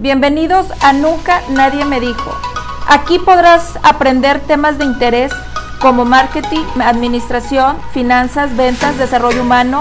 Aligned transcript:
Bienvenidos 0.00 0.68
a 0.80 0.92
Nunca 0.92 1.42
Nadie 1.48 1.84
Me 1.84 1.98
Dijo. 1.98 2.30
Aquí 2.86 3.18
podrás 3.18 3.80
aprender 3.82 4.38
temas 4.38 4.78
de 4.78 4.84
interés 4.84 5.32
como 5.80 6.04
marketing, 6.04 6.64
administración, 6.80 7.76
finanzas, 7.92 8.56
ventas, 8.56 8.96
desarrollo 8.96 9.42
humano, 9.42 9.80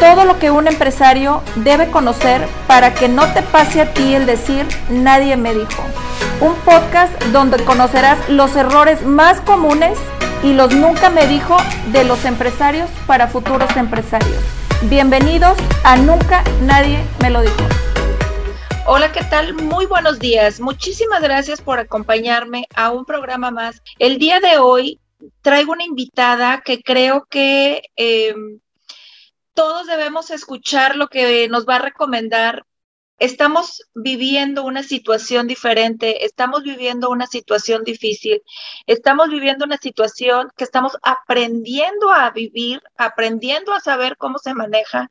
todo 0.00 0.24
lo 0.24 0.40
que 0.40 0.50
un 0.50 0.66
empresario 0.66 1.40
debe 1.54 1.88
conocer 1.88 2.48
para 2.66 2.94
que 2.94 3.08
no 3.08 3.32
te 3.32 3.42
pase 3.42 3.80
a 3.80 3.94
ti 3.94 4.12
el 4.12 4.26
decir 4.26 4.66
nadie 4.90 5.36
me 5.36 5.54
dijo. 5.54 5.84
Un 6.40 6.54
podcast 6.64 7.12
donde 7.26 7.62
conocerás 7.64 8.18
los 8.28 8.56
errores 8.56 9.06
más 9.06 9.40
comunes 9.42 9.96
y 10.42 10.52
los 10.52 10.74
nunca 10.74 11.10
me 11.10 11.28
dijo 11.28 11.56
de 11.92 12.02
los 12.02 12.24
empresarios 12.24 12.90
para 13.06 13.28
futuros 13.28 13.70
empresarios. 13.76 14.42
Bienvenidos 14.82 15.56
a 15.84 15.96
Nunca 15.96 16.42
Nadie 16.62 16.98
Me 17.20 17.30
Lo 17.30 17.42
Dijo. 17.42 17.87
Hola, 18.90 19.12
¿qué 19.12 19.22
tal? 19.22 19.52
Muy 19.52 19.84
buenos 19.84 20.18
días. 20.18 20.60
Muchísimas 20.60 21.20
gracias 21.20 21.60
por 21.60 21.78
acompañarme 21.78 22.66
a 22.74 22.90
un 22.90 23.04
programa 23.04 23.50
más. 23.50 23.82
El 23.98 24.16
día 24.18 24.40
de 24.40 24.56
hoy 24.56 24.98
traigo 25.42 25.72
una 25.72 25.84
invitada 25.84 26.62
que 26.64 26.82
creo 26.82 27.26
que 27.28 27.82
eh, 27.96 28.34
todos 29.52 29.86
debemos 29.86 30.30
escuchar 30.30 30.96
lo 30.96 31.08
que 31.08 31.48
nos 31.50 31.66
va 31.66 31.76
a 31.76 31.80
recomendar. 31.80 32.64
Estamos 33.18 33.82
viviendo 33.94 34.64
una 34.64 34.82
situación 34.82 35.46
diferente, 35.46 36.24
estamos 36.24 36.62
viviendo 36.62 37.10
una 37.10 37.26
situación 37.26 37.84
difícil, 37.84 38.40
estamos 38.86 39.28
viviendo 39.28 39.66
una 39.66 39.76
situación 39.76 40.50
que 40.56 40.64
estamos 40.64 40.96
aprendiendo 41.02 42.10
a 42.10 42.30
vivir, 42.30 42.80
aprendiendo 42.96 43.74
a 43.74 43.80
saber 43.80 44.16
cómo 44.16 44.38
se 44.38 44.54
maneja, 44.54 45.10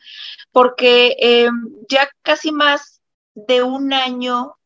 porque 0.52 1.16
eh, 1.20 1.50
ya 1.88 2.10
casi 2.24 2.52
más 2.52 2.97
de 3.38 3.62
un 3.62 3.94
año, 3.94 4.58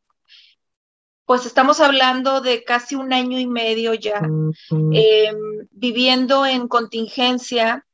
pues 1.25 1.45
estamos 1.45 1.81
hablando 1.81 2.39
de 2.39 2.63
casi 2.63 2.95
un 2.95 3.11
año 3.11 3.37
y 3.37 3.45
medio 3.45 3.93
ya, 3.93 4.21
em, 4.71 5.67
viviendo 5.71 6.45
en 6.45 6.69
contingencia, 6.69 7.85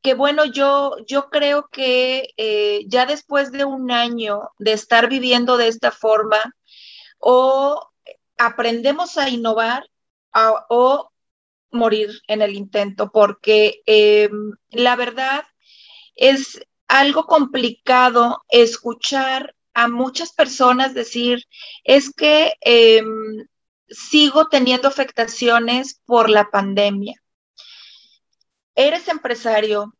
que 0.00 0.14
bueno, 0.14 0.46
yo, 0.46 0.96
yo 1.06 1.28
creo 1.28 1.68
que 1.70 2.30
eh, 2.38 2.84
ya 2.86 3.04
después 3.04 3.52
de 3.52 3.66
un 3.66 3.90
año 3.90 4.50
de 4.58 4.72
estar 4.72 5.10
viviendo 5.10 5.58
de 5.58 5.68
esta 5.68 5.90
forma, 5.90 6.40
o 7.18 7.90
aprendemos 8.38 9.18
a 9.18 9.28
innovar 9.28 9.86
o 10.70 11.10
morir 11.70 12.10
en 12.28 12.40
el 12.40 12.54
intento, 12.54 13.10
porque 13.12 13.82
em, 13.84 14.52
la 14.70 14.96
verdad 14.96 15.44
es 16.16 16.60
algo 16.88 17.26
complicado 17.26 18.42
escuchar 18.48 19.54
a 19.74 19.88
muchas 19.88 20.32
personas 20.32 20.94
decir, 20.94 21.44
es 21.84 22.12
que 22.12 22.54
em, 22.60 23.46
sigo 23.88 24.48
teniendo 24.48 24.88
afectaciones 24.88 26.00
por 26.06 26.30
la 26.30 26.50
pandemia. 26.50 27.20
Eres 28.74 29.08
empresario, 29.08 29.94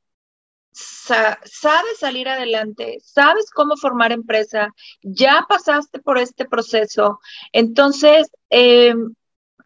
sabes 0.72 1.98
salir 1.98 2.28
adelante, 2.28 2.98
sabes 3.03 3.50
cómo 3.50 3.77
formar 3.77 4.12
empresa, 4.12 4.69
ya 5.03 5.47
pasaste 5.48 6.00
por 6.00 6.19
este 6.19 6.44
proceso, 6.44 7.20
entonces 7.53 8.28
em, 8.50 9.14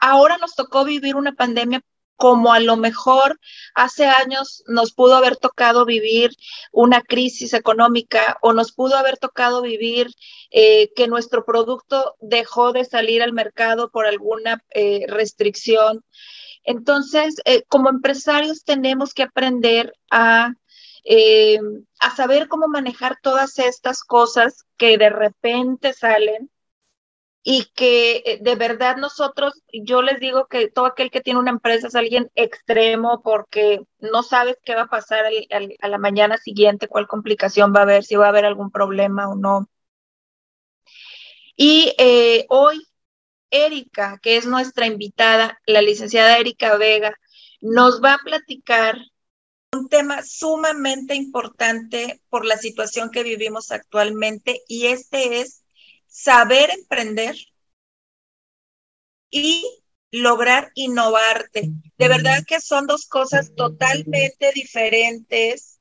ahora 0.00 0.36
nos 0.38 0.54
tocó 0.54 0.84
vivir 0.84 1.16
una 1.16 1.32
pandemia 1.32 1.80
como 2.18 2.52
a 2.52 2.58
lo 2.58 2.76
mejor 2.76 3.38
hace 3.74 4.06
años 4.06 4.64
nos 4.66 4.92
pudo 4.92 5.14
haber 5.14 5.36
tocado 5.36 5.84
vivir 5.84 6.32
una 6.72 7.00
crisis 7.00 7.54
económica 7.54 8.36
o 8.42 8.52
nos 8.52 8.72
pudo 8.72 8.96
haber 8.96 9.18
tocado 9.18 9.62
vivir 9.62 10.08
eh, 10.50 10.90
que 10.96 11.06
nuestro 11.06 11.44
producto 11.44 12.16
dejó 12.18 12.72
de 12.72 12.84
salir 12.84 13.22
al 13.22 13.32
mercado 13.32 13.88
por 13.90 14.04
alguna 14.04 14.64
eh, 14.70 15.06
restricción. 15.06 16.04
Entonces, 16.64 17.36
eh, 17.44 17.62
como 17.68 17.88
empresarios 17.88 18.64
tenemos 18.64 19.14
que 19.14 19.22
aprender 19.22 19.94
a, 20.10 20.54
a 22.00 22.16
saber 22.16 22.48
cómo 22.48 22.66
manejar 22.66 23.16
todas 23.22 23.60
estas 23.60 24.02
cosas 24.02 24.64
que 24.76 24.98
de 24.98 25.10
repente 25.10 25.92
salen 25.92 26.50
y 27.50 27.64
que 27.74 28.22
eh, 28.26 28.38
de 28.42 28.56
verdad 28.56 28.98
nosotros, 28.98 29.54
yo 29.72 30.02
les 30.02 30.20
digo 30.20 30.48
que 30.48 30.68
todo 30.68 30.84
aquel 30.84 31.10
que 31.10 31.22
tiene 31.22 31.40
una 31.40 31.50
empresa 31.50 31.88
es 31.88 31.94
alguien 31.94 32.30
extremo 32.34 33.22
porque 33.22 33.80
no 34.00 34.22
sabes 34.22 34.58
qué 34.66 34.74
va 34.74 34.82
a 34.82 34.88
pasar 34.88 35.24
a 35.80 35.88
la 35.88 35.98
mañana 35.98 36.36
siguiente, 36.36 36.88
cuál 36.88 37.06
complicación 37.06 37.72
va 37.74 37.80
a 37.80 37.82
haber, 37.84 38.04
si 38.04 38.16
va 38.16 38.26
a 38.26 38.28
haber 38.28 38.44
algún 38.44 38.70
problema 38.70 39.30
o 39.30 39.34
no. 39.34 39.66
Y 41.56 41.94
eh, 41.96 42.44
hoy, 42.50 42.86
Erika, 43.50 44.18
que 44.22 44.36
es 44.36 44.44
nuestra 44.44 44.86
invitada, 44.86 45.58
la 45.66 45.80
licenciada 45.80 46.36
Erika 46.36 46.76
Vega, 46.76 47.14
nos 47.62 48.02
va 48.04 48.14
a 48.14 48.22
platicar 48.22 48.98
un 49.72 49.88
tema 49.88 50.22
sumamente 50.22 51.14
importante 51.14 52.20
por 52.28 52.44
la 52.44 52.58
situación 52.58 53.10
que 53.10 53.22
vivimos 53.22 53.70
actualmente 53.70 54.60
y 54.68 54.88
este 54.88 55.40
es 55.40 55.62
saber 56.08 56.70
emprender 56.70 57.36
y 59.30 59.64
lograr 60.10 60.70
innovarte. 60.74 61.70
De 61.98 62.08
verdad 62.08 62.44
que 62.46 62.60
son 62.60 62.86
dos 62.86 63.06
cosas 63.06 63.54
totalmente 63.54 64.52
diferentes 64.54 65.80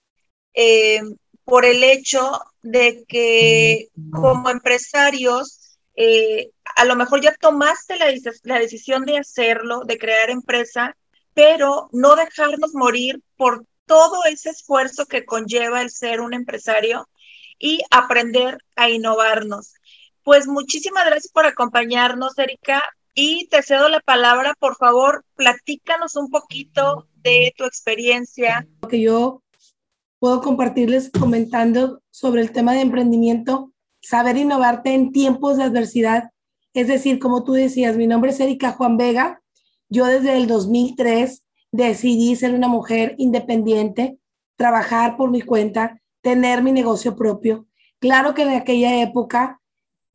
eh, 0.54 1.02
por 1.44 1.66
el 1.66 1.84
hecho 1.84 2.42
de 2.62 3.06
que 3.08 3.88
como 4.12 4.50
empresarios, 4.50 5.80
eh, 5.96 6.52
a 6.76 6.84
lo 6.84 6.96
mejor 6.96 7.22
ya 7.22 7.34
tomaste 7.36 7.96
la, 7.98 8.08
la 8.44 8.60
decisión 8.60 9.06
de 9.06 9.18
hacerlo, 9.18 9.84
de 9.86 9.98
crear 9.98 10.30
empresa, 10.30 10.98
pero 11.34 11.90
no 11.94 12.16
dejarnos 12.16 12.74
morir 12.74 13.22
por 13.38 13.66
todo 13.86 14.26
ese 14.26 14.50
esfuerzo 14.50 15.06
que 15.06 15.26
conlleva 15.26 15.82
el 15.82 15.90
ser 15.90 16.20
un 16.20 16.34
empresario 16.34 17.08
y 17.58 17.82
aprender 17.90 18.58
a 18.76 18.90
innovarnos. 18.90 19.74
Pues 20.28 20.46
muchísimas 20.46 21.06
gracias 21.06 21.32
por 21.32 21.46
acompañarnos, 21.46 22.38
Erika, 22.38 22.84
y 23.14 23.48
te 23.48 23.64
cedo 23.64 23.88
la 23.88 24.02
palabra. 24.02 24.56
Por 24.60 24.76
favor, 24.76 25.24
platícanos 25.38 26.18
un 26.18 26.30
poquito 26.30 27.08
de 27.24 27.54
tu 27.56 27.64
experiencia. 27.64 28.68
Lo 28.82 28.90
que 28.90 29.00
yo 29.00 29.42
puedo 30.20 30.42
compartirles 30.42 31.12
comentando 31.18 32.02
sobre 32.10 32.42
el 32.42 32.52
tema 32.52 32.74
de 32.74 32.82
emprendimiento, 32.82 33.72
saber 34.02 34.36
innovarte 34.36 34.94
en 34.94 35.14
tiempos 35.14 35.56
de 35.56 35.64
adversidad. 35.64 36.32
Es 36.74 36.90
decir, 36.90 37.20
como 37.20 37.46
tú 37.46 37.54
decías, 37.54 37.96
mi 37.96 38.06
nombre 38.06 38.32
es 38.32 38.40
Erika 38.42 38.74
Juan 38.74 38.98
Vega. 38.98 39.42
Yo 39.88 40.08
desde 40.08 40.36
el 40.36 40.48
2003 40.48 41.42
decidí 41.72 42.36
ser 42.36 42.54
una 42.54 42.68
mujer 42.68 43.16
independiente, 43.18 44.18
trabajar 44.58 45.16
por 45.16 45.32
mi 45.32 45.42
cuenta, 45.42 46.02
tener 46.20 46.64
mi 46.64 46.74
negocio 46.74 47.16
propio. 47.16 47.66
Claro 48.00 48.34
que 48.34 48.42
en 48.42 48.50
aquella 48.50 49.02
época 49.02 49.62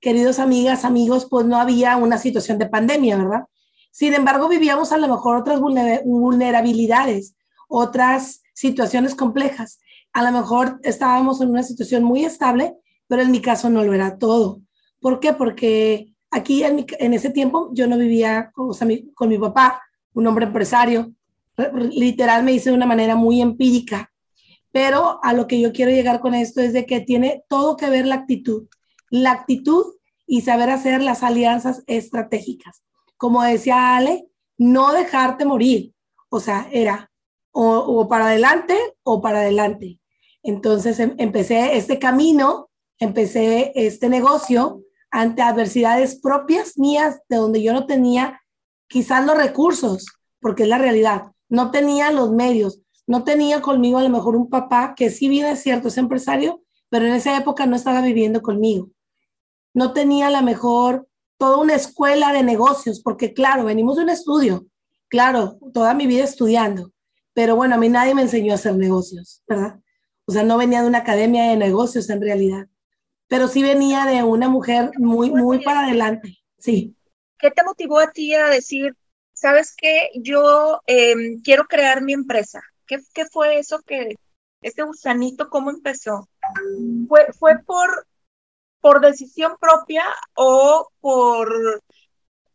queridos 0.03 0.41
amigas, 0.41 0.85
amigos, 0.85 1.29
pues 1.31 1.47
no 1.47 1.57
había 1.57 1.97
una 1.97 2.19
situación 2.19 2.59
de 2.59 2.67
pandemia, 2.67 3.17
¿verdad? 3.17 3.45
Sin 3.93 4.13
embargo, 4.15 4.49
vivíamos 4.49 4.91
a 4.91 4.99
lo 4.99 5.07
mejor 5.07 5.37
otras 5.37 5.61
vulnerabilidades, 5.61 7.37
otras 7.69 8.43
situaciones 8.53 9.15
complejas. 9.15 9.79
A 10.13 10.25
lo 10.25 10.33
mejor 10.33 10.81
estábamos 10.83 11.41
en 11.41 11.51
una 11.51 11.63
situación 11.63 12.03
muy 12.03 12.25
estable, 12.25 12.75
pero 13.07 13.23
en 13.23 13.31
mi 13.31 13.41
caso 13.41 13.71
no 13.71 13.85
lo 13.85 13.95
era 13.95 14.19
todo. 14.19 14.61
¿Por 15.01 15.21
qué? 15.21 15.35
Porque 15.35 16.13
aquí 16.31 16.65
en, 16.65 16.85
ese 17.15 17.31
tiempo 17.31 17.71
yo 17.73 17.87
no 17.87 17.97
vivía 17.97 18.51
con, 18.53 18.73
con 19.15 19.29
mi 19.29 19.39
papá, 19.39 19.81
un 20.15 20.27
hombre 20.27 20.47
empresario. 20.47 21.13
Literal 21.93 22.43
me 22.43 22.53
hice 22.53 22.71
de 22.71 22.77
una 22.77 22.87
manera 22.87 23.15
muy 23.15 23.41
empírica. 23.41 24.11
Pero 24.73 25.21
a 25.23 25.33
lo 25.33 25.47
que 25.47 25.61
yo 25.61 25.73
quiero 25.73 25.93
llegar 25.93 26.19
con 26.19 26.35
esto 26.35 26.61
es 26.61 26.73
de 26.73 26.87
que 26.87 27.01
tiene 27.01 27.45
todo 27.49 27.77
que 27.77 27.89
ver 27.89 28.07
la 28.07 28.17
actitud 28.17 28.67
la 29.13 29.33
actitud 29.33 29.85
y 30.27 30.41
saber 30.41 30.71
hacer 30.71 31.03
las 31.03 31.23
alianzas 31.23 31.85
estratégicas. 31.87 32.83
Como 33.19 33.43
decía 33.43 33.97
Ale, 33.97 34.27
no 34.57 34.93
dejarte 34.93 35.45
morir. 35.45 35.93
O 36.31 36.41
sea, 36.41 36.67
era 36.73 37.11
o, 37.53 38.09
para 38.09 38.29
adelante 38.29 38.75
o 39.03 39.21
para 39.21 39.41
adelante. 39.41 40.01
Entonces 40.43 40.99
em, 40.99 41.15
empecé 41.19 41.77
este 41.77 41.99
camino, 41.99 42.71
empecé 42.99 43.73
este 43.75 44.09
negocio 44.09 44.81
ante 45.11 45.43
adversidades 45.43 46.19
propias 46.19 46.79
mías 46.79 47.21
de 47.29 47.37
donde 47.37 47.63
yo 47.63 47.75
no 47.75 47.85
tenía 47.85 48.41
quizás 48.89 49.27
los 49.27 49.37
recursos, 49.37 50.07
porque 50.41 50.63
es 50.63 50.71
la 50.71 50.79
realidad, 50.79 51.33
no 51.51 51.71
tenía 51.71 52.11
los 52.11 52.33
medios, 52.33 52.81
no 53.07 53.25
tenía 53.25 53.61
conmigo 53.61 53.99
a 53.99 54.03
lo 54.03 54.09
mejor 54.09 54.37
un 54.37 54.49
papá 54.49 54.95
que 54.97 55.11
sí 55.11 55.29
bien 55.29 55.47
es 55.47 55.63
cierto, 55.63 55.89
es 55.89 55.99
empresario, 55.99 56.63
pero 56.89 57.05
en 57.05 57.13
esa 57.13 57.37
época 57.37 57.67
no 57.67 57.77
estaba 57.77 58.01
viviendo 58.01 58.41
conmigo 58.41 58.89
no 59.75 59.93
tenía 59.93 60.31
la 60.31 60.43
mejor, 60.43 61.07
toda 61.39 61.57
una 61.59 61.75
escuela 61.75 62.33
de 62.33 62.43
negocios, 62.43 63.01
porque 63.01 63.33
claro, 63.33 63.65
venimos 63.65 63.97
de 63.97 64.05
un 64.05 64.11
estudio, 64.11 64.67
claro, 65.09 65.59
toda 65.73 65.95
mi 65.95 66.07
vida 66.07 66.25
estudiando, 66.25 66.93
pero 67.35 67.57
bueno, 67.57 67.75
a 67.75 67.79
mí 67.79 67.89
nadie 67.89 68.15
me 68.15 68.23
enseñó 68.23 68.53
a 68.53 68.57
hacer 68.57 68.77
negocios, 68.77 69.43
¿verdad? 69.49 69.81
O 70.25 70.33
sea, 70.33 70.45
no 70.45 70.57
venía 70.57 70.83
de 70.83 70.89
una 70.89 70.99
academia 70.99 71.45
de 71.45 71.57
negocios 71.57 72.09
en 72.11 72.21
realidad. 72.21 72.69
pero 73.29 73.49
sí 73.49 73.63
venía 73.63 74.05
de 74.05 74.23
una 74.23 74.49
mujer 74.49 74.91
muy, 74.99 75.31
muy 75.31 75.65
para 75.65 75.87
adelante, 75.87 76.39
sí. 76.59 76.95
¿Qué 77.39 77.51
te 77.51 77.65
motivó 77.65 77.99
a 77.99 78.13
ti 78.13 78.35
a 78.35 78.49
decir, 78.49 78.95
sabes 79.33 79.75
qué, 79.75 80.11
yo 80.15 80.81
em, 80.87 81.41
quiero 81.43 81.65
crear 81.65 82.03
mi 82.03 82.13
empresa? 82.13 82.63
¿Qué, 82.87 82.99
¿Qué, 83.15 83.25
fue 83.25 83.59
eso 83.59 83.81
que, 83.81 84.17
este 84.61 84.83
gusanito, 84.83 85.49
cómo 85.49 85.71
empezó? 85.71 86.29
¿Fue, 87.09 87.27
fue 87.33 87.59
por, 87.65 88.07
por 88.83 89.01
decisión 89.01 89.53
propia 89.59 90.05
o 90.35 90.89
por 91.01 91.83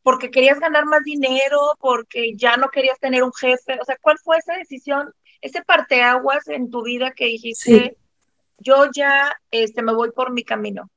porque 0.04 0.32
querías 0.32 0.60
ganar 0.60 0.86
más 0.86 1.04
dinero, 1.04 1.60
porque 1.82 2.34
ya 2.38 2.56
no 2.56 2.70
querías 2.70 2.98
tener 2.98 3.24
un 3.24 3.34
jefe? 3.34 3.78
O 3.82 3.84
sea, 3.84 3.98
¿cuál 4.00 4.18
fue 4.24 4.38
esa 4.38 4.54
decisión, 4.54 5.12
ese 5.42 5.62
parteaguas 5.64 6.48
en 6.48 6.70
tu 6.70 6.82
vida 6.82 7.12
que 7.12 7.26
dijiste, 7.26 7.98
yo 8.58 8.86
ya 8.96 9.34
este, 9.52 9.82
me 9.82 9.94
voy 9.94 10.12
por 10.12 10.32
mi 10.32 10.46
camino? 10.46 10.90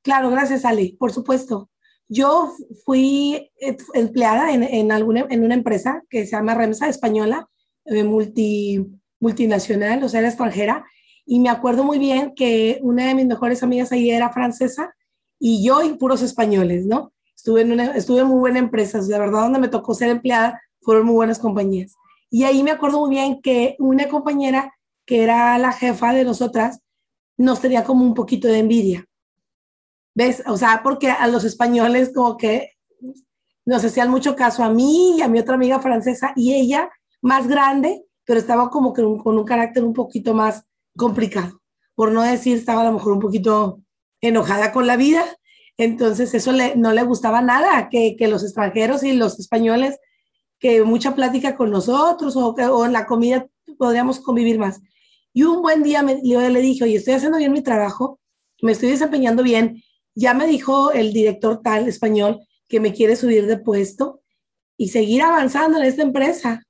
Claro, 0.00 0.30
gracias, 0.30 0.64
Ali, 0.64 0.92
por 0.92 1.12
supuesto. 1.12 1.68
Yo 2.08 2.50
fui 2.86 3.50
eh, 3.60 3.76
empleada 3.92 4.54
en, 4.54 4.62
en, 4.62 4.90
alguna, 4.90 5.26
en 5.28 5.44
una 5.44 5.54
empresa 5.54 6.02
que 6.08 6.24
se 6.24 6.32
llama 6.32 6.54
Remsa 6.54 6.88
Española, 6.88 7.46
eh, 7.84 8.04
multi, 8.04 8.86
multinacional, 9.18 10.02
o 10.02 10.08
sea, 10.08 10.20
era 10.20 10.30
extranjera, 10.30 10.86
y 11.30 11.38
me 11.38 11.48
acuerdo 11.48 11.84
muy 11.84 12.00
bien 12.00 12.34
que 12.34 12.80
una 12.82 13.06
de 13.06 13.14
mis 13.14 13.24
mejores 13.24 13.62
amigas 13.62 13.92
ahí 13.92 14.10
era 14.10 14.32
francesa 14.32 14.96
y 15.38 15.64
yo 15.64 15.80
y 15.80 15.90
puros 15.90 16.22
españoles, 16.22 16.86
¿no? 16.86 17.12
Estuve 17.36 17.60
en, 17.60 17.70
una, 17.70 17.94
estuve 17.94 18.22
en 18.22 18.26
muy 18.26 18.40
buena 18.40 18.58
empresa, 18.58 19.00
de 19.00 19.16
verdad 19.16 19.42
donde 19.42 19.60
me 19.60 19.68
tocó 19.68 19.94
ser 19.94 20.08
empleada 20.08 20.60
fueron 20.80 21.06
muy 21.06 21.14
buenas 21.14 21.38
compañías. 21.38 21.94
Y 22.30 22.42
ahí 22.42 22.64
me 22.64 22.72
acuerdo 22.72 22.98
muy 22.98 23.10
bien 23.10 23.40
que 23.40 23.76
una 23.78 24.08
compañera 24.08 24.74
que 25.06 25.22
era 25.22 25.56
la 25.58 25.70
jefa 25.70 26.12
de 26.12 26.24
nosotras 26.24 26.80
nos 27.36 27.60
tenía 27.60 27.84
como 27.84 28.04
un 28.04 28.14
poquito 28.14 28.48
de 28.48 28.58
envidia. 28.58 29.06
¿Ves? 30.16 30.42
O 30.48 30.56
sea, 30.56 30.80
porque 30.82 31.12
a 31.12 31.28
los 31.28 31.44
españoles 31.44 32.10
como 32.12 32.36
que 32.36 32.72
nos 33.64 33.84
hacían 33.84 34.10
mucho 34.10 34.34
caso 34.34 34.64
a 34.64 34.70
mí 34.70 35.18
y 35.18 35.22
a 35.22 35.28
mi 35.28 35.38
otra 35.38 35.54
amiga 35.54 35.78
francesa 35.78 36.32
y 36.34 36.54
ella 36.54 36.90
más 37.22 37.46
grande, 37.46 38.04
pero 38.24 38.40
estaba 38.40 38.68
como 38.68 38.92
que 38.92 39.02
con 39.02 39.38
un 39.38 39.44
carácter 39.44 39.84
un 39.84 39.94
poquito 39.94 40.34
más 40.34 40.64
complicado. 40.96 41.60
Por 41.94 42.12
no 42.12 42.22
decir, 42.22 42.56
estaba 42.56 42.82
a 42.82 42.84
lo 42.84 42.92
mejor 42.92 43.12
un 43.12 43.20
poquito 43.20 43.80
enojada 44.20 44.72
con 44.72 44.86
la 44.86 44.96
vida 44.96 45.24
entonces 45.80 46.34
eso 46.34 46.52
no 46.76 46.92
le 46.92 47.02
gustaba 47.04 47.40
nada, 47.40 47.88
que, 47.88 48.14
los 48.28 48.44
extranjeros 48.44 49.02
y 49.02 49.14
los 49.14 49.40
españoles, 49.40 49.98
que 50.58 50.82
mucha 50.82 51.14
plática 51.14 51.56
con 51.56 51.70
nosotros 51.70 52.36
o, 52.36 52.50
o 52.50 52.84
en 52.84 52.92
la 52.92 53.06
comida 53.06 53.46
podríamos 53.78 54.20
convivir 54.20 54.58
más. 54.58 54.82
Y 55.32 55.44
un 55.44 55.62
buen 55.62 55.82
día 55.82 56.02
me, 56.02 56.20
yo 56.22 56.46
le 56.46 56.60
dije, 56.60 56.84
oye, 56.84 56.96
estoy 56.96 57.14
haciendo 57.14 57.38
bien 57.38 57.52
mi 57.52 57.62
trabajo, 57.62 58.20
me 58.60 58.72
estoy 58.72 58.90
desempeñando 58.90 59.42
bien. 59.42 59.82
Ya 60.14 60.34
me 60.34 60.46
dijo 60.46 60.92
el 60.92 61.14
director 61.14 61.62
tal 61.62 61.88
español 61.88 62.40
que 62.68 62.78
me 62.78 62.92
quiere 62.92 63.16
subir 63.16 63.46
de 63.46 63.56
puesto 63.56 64.20
y 64.76 64.88
seguir 64.88 65.22
avanzando 65.22 65.78
en 65.78 65.84
esta 65.84 66.02
empresa. 66.02 66.62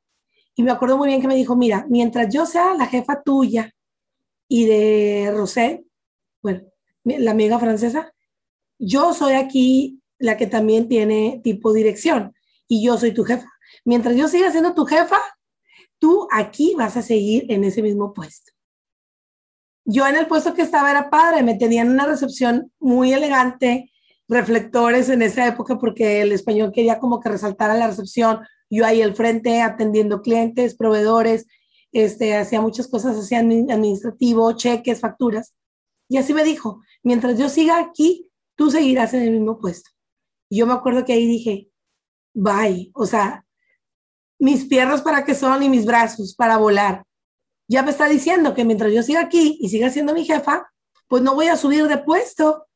Y 0.55 0.63
me 0.63 0.71
acuerdo 0.71 0.97
muy 0.97 1.09
bien 1.09 1.21
que 1.21 1.27
me 1.27 1.35
dijo, 1.35 1.57
mira, 1.57 1.85
mientras 1.89 2.33
yo 2.33 2.47
sea 2.47 2.75
la 2.75 2.87
jefa 2.87 3.21
tuya 3.25 3.75
y 4.53 4.67
de 4.67 5.31
Rosé, 5.33 5.85
bueno, 6.43 6.63
la 7.05 7.31
amiga 7.31 7.61
francesa, 7.61 8.13
yo 8.81 9.15
soy 9.15 9.35
aquí 9.35 10.03
la 10.19 10.37
que 10.37 10.49
también 10.49 10.89
tiene 10.89 11.41
tipo 11.45 11.73
dirección 11.73 12.35
y 12.67 12.85
yo 12.85 12.99
soy 12.99 13.15
tu 13.15 13.23
jefa. 13.23 13.47
Mientras 13.85 14.17
yo 14.17 14.27
siga 14.27 14.51
siendo 14.51 14.75
tu 14.75 14.87
jefa, 14.87 15.21
tú 16.01 16.27
aquí 16.33 16.75
vas 16.77 16.97
a 16.97 17.03
seguir 17.03 17.47
en 17.49 17.63
ese 17.63 17.81
mismo 17.81 18.13
puesto. 18.13 18.51
Yo 19.85 20.05
en 20.09 20.17
el 20.17 20.27
puesto 20.27 20.53
que 20.53 20.63
estaba 20.63 20.91
era 20.91 21.11
padre, 21.11 21.45
me 21.45 21.55
tenían 21.55 21.89
una 21.89 22.07
recepción 22.07 22.73
muy 22.81 23.13
elegante, 23.13 23.93
reflectores 24.29 25.11
en 25.11 25.23
esa 25.23 25.47
época 25.47 25.79
porque 25.79 26.23
el 26.23 26.33
español 26.33 26.73
quería 26.73 26.99
como 26.99 27.21
que 27.21 27.29
resaltara 27.29 27.75
la 27.75 27.87
recepción. 27.87 28.41
Yo 28.69 28.85
ahí 28.85 29.01
al 29.01 29.15
frente 29.15 29.63
atendiendo 29.63 30.23
clientes, 30.23 30.75
proveedores, 30.75 31.47
este, 31.93 32.37
hacía 32.37 32.61
muchas 32.61 32.89
cosas, 32.89 33.17
hacía 33.17 33.41
administrativo, 33.41 34.53
cheques, 34.53 35.01
facturas. 35.01 35.55
Y 36.09 36.17
así 36.17 36.35
me 36.35 36.45
dijo, 36.45 36.83
mientras 37.03 37.39
yo 37.39 37.49
siga 37.49 37.79
aquí, 37.79 38.31
tú 38.57 38.71
seguirás 38.71 39.15
en 39.15 39.23
el 39.23 39.31
mismo 39.33 39.59
puesto. 39.59 39.91
Y 40.49 40.59
yo 40.59 40.67
me 40.67 40.73
acuerdo 40.73 41.05
que 41.05 41.13
ahí 41.13 41.27
dije, 41.27 41.71
bye, 42.35 42.91
o 42.95 43.07
sea, 43.07 43.45
mis 44.39 44.65
piernas 44.65 45.03
para 45.03 45.25
qué 45.25 45.35
son 45.35 45.63
y 45.63 45.69
mis 45.69 45.85
brazos 45.85 46.35
para 46.35 46.57
volar. 46.57 47.05
Ya 47.69 47.83
me 47.83 47.91
está 47.91 48.09
diciendo 48.09 48.55
que 48.55 48.65
mientras 48.65 48.93
yo 48.93 49.03
siga 49.03 49.21
aquí 49.21 49.59
y 49.61 49.69
siga 49.69 49.91
siendo 49.91 50.15
mi 50.15 50.25
jefa, 50.25 50.71
pues 51.07 51.23
no 51.23 51.35
voy 51.35 51.47
a 51.47 51.57
subir 51.57 51.87
de 51.87 51.99
puesto, 51.99 52.67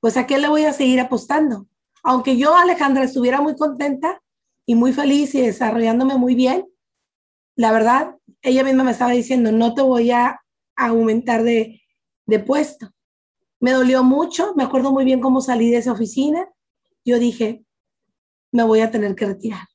pues 0.00 0.16
a 0.16 0.26
qué 0.26 0.38
le 0.38 0.48
voy 0.48 0.64
a 0.64 0.72
seguir 0.72 1.00
apostando. 1.00 1.66
Aunque 2.02 2.36
yo, 2.36 2.56
Alejandra, 2.56 3.04
estuviera 3.04 3.40
muy 3.40 3.56
contenta 3.56 4.22
y 4.66 4.74
muy 4.74 4.92
feliz 4.92 5.34
y 5.34 5.40
desarrollándome 5.40 6.16
muy 6.16 6.34
bien, 6.34 6.66
la 7.56 7.72
verdad, 7.72 8.16
ella 8.44 8.62
misma 8.62 8.84
me 8.84 8.92
estaba 8.92 9.12
diciendo, 9.12 9.50
no 9.50 9.74
te 9.74 9.82
voy 9.82 10.10
a 10.10 10.40
aumentar 10.76 11.42
de, 11.42 11.82
de 12.26 12.38
puesto. 12.38 12.90
Me 13.58 13.72
dolió 13.72 14.04
mucho, 14.04 14.54
me 14.54 14.62
acuerdo 14.62 14.92
muy 14.92 15.04
bien 15.04 15.20
cómo 15.20 15.40
salí 15.40 15.70
de 15.70 15.78
esa 15.78 15.92
oficina. 15.92 16.46
Yo 17.04 17.18
dije, 17.18 17.64
me 18.52 18.62
voy 18.62 18.80
a 18.80 18.90
tener 18.90 19.14
que 19.14 19.26
retirar. 19.26 19.66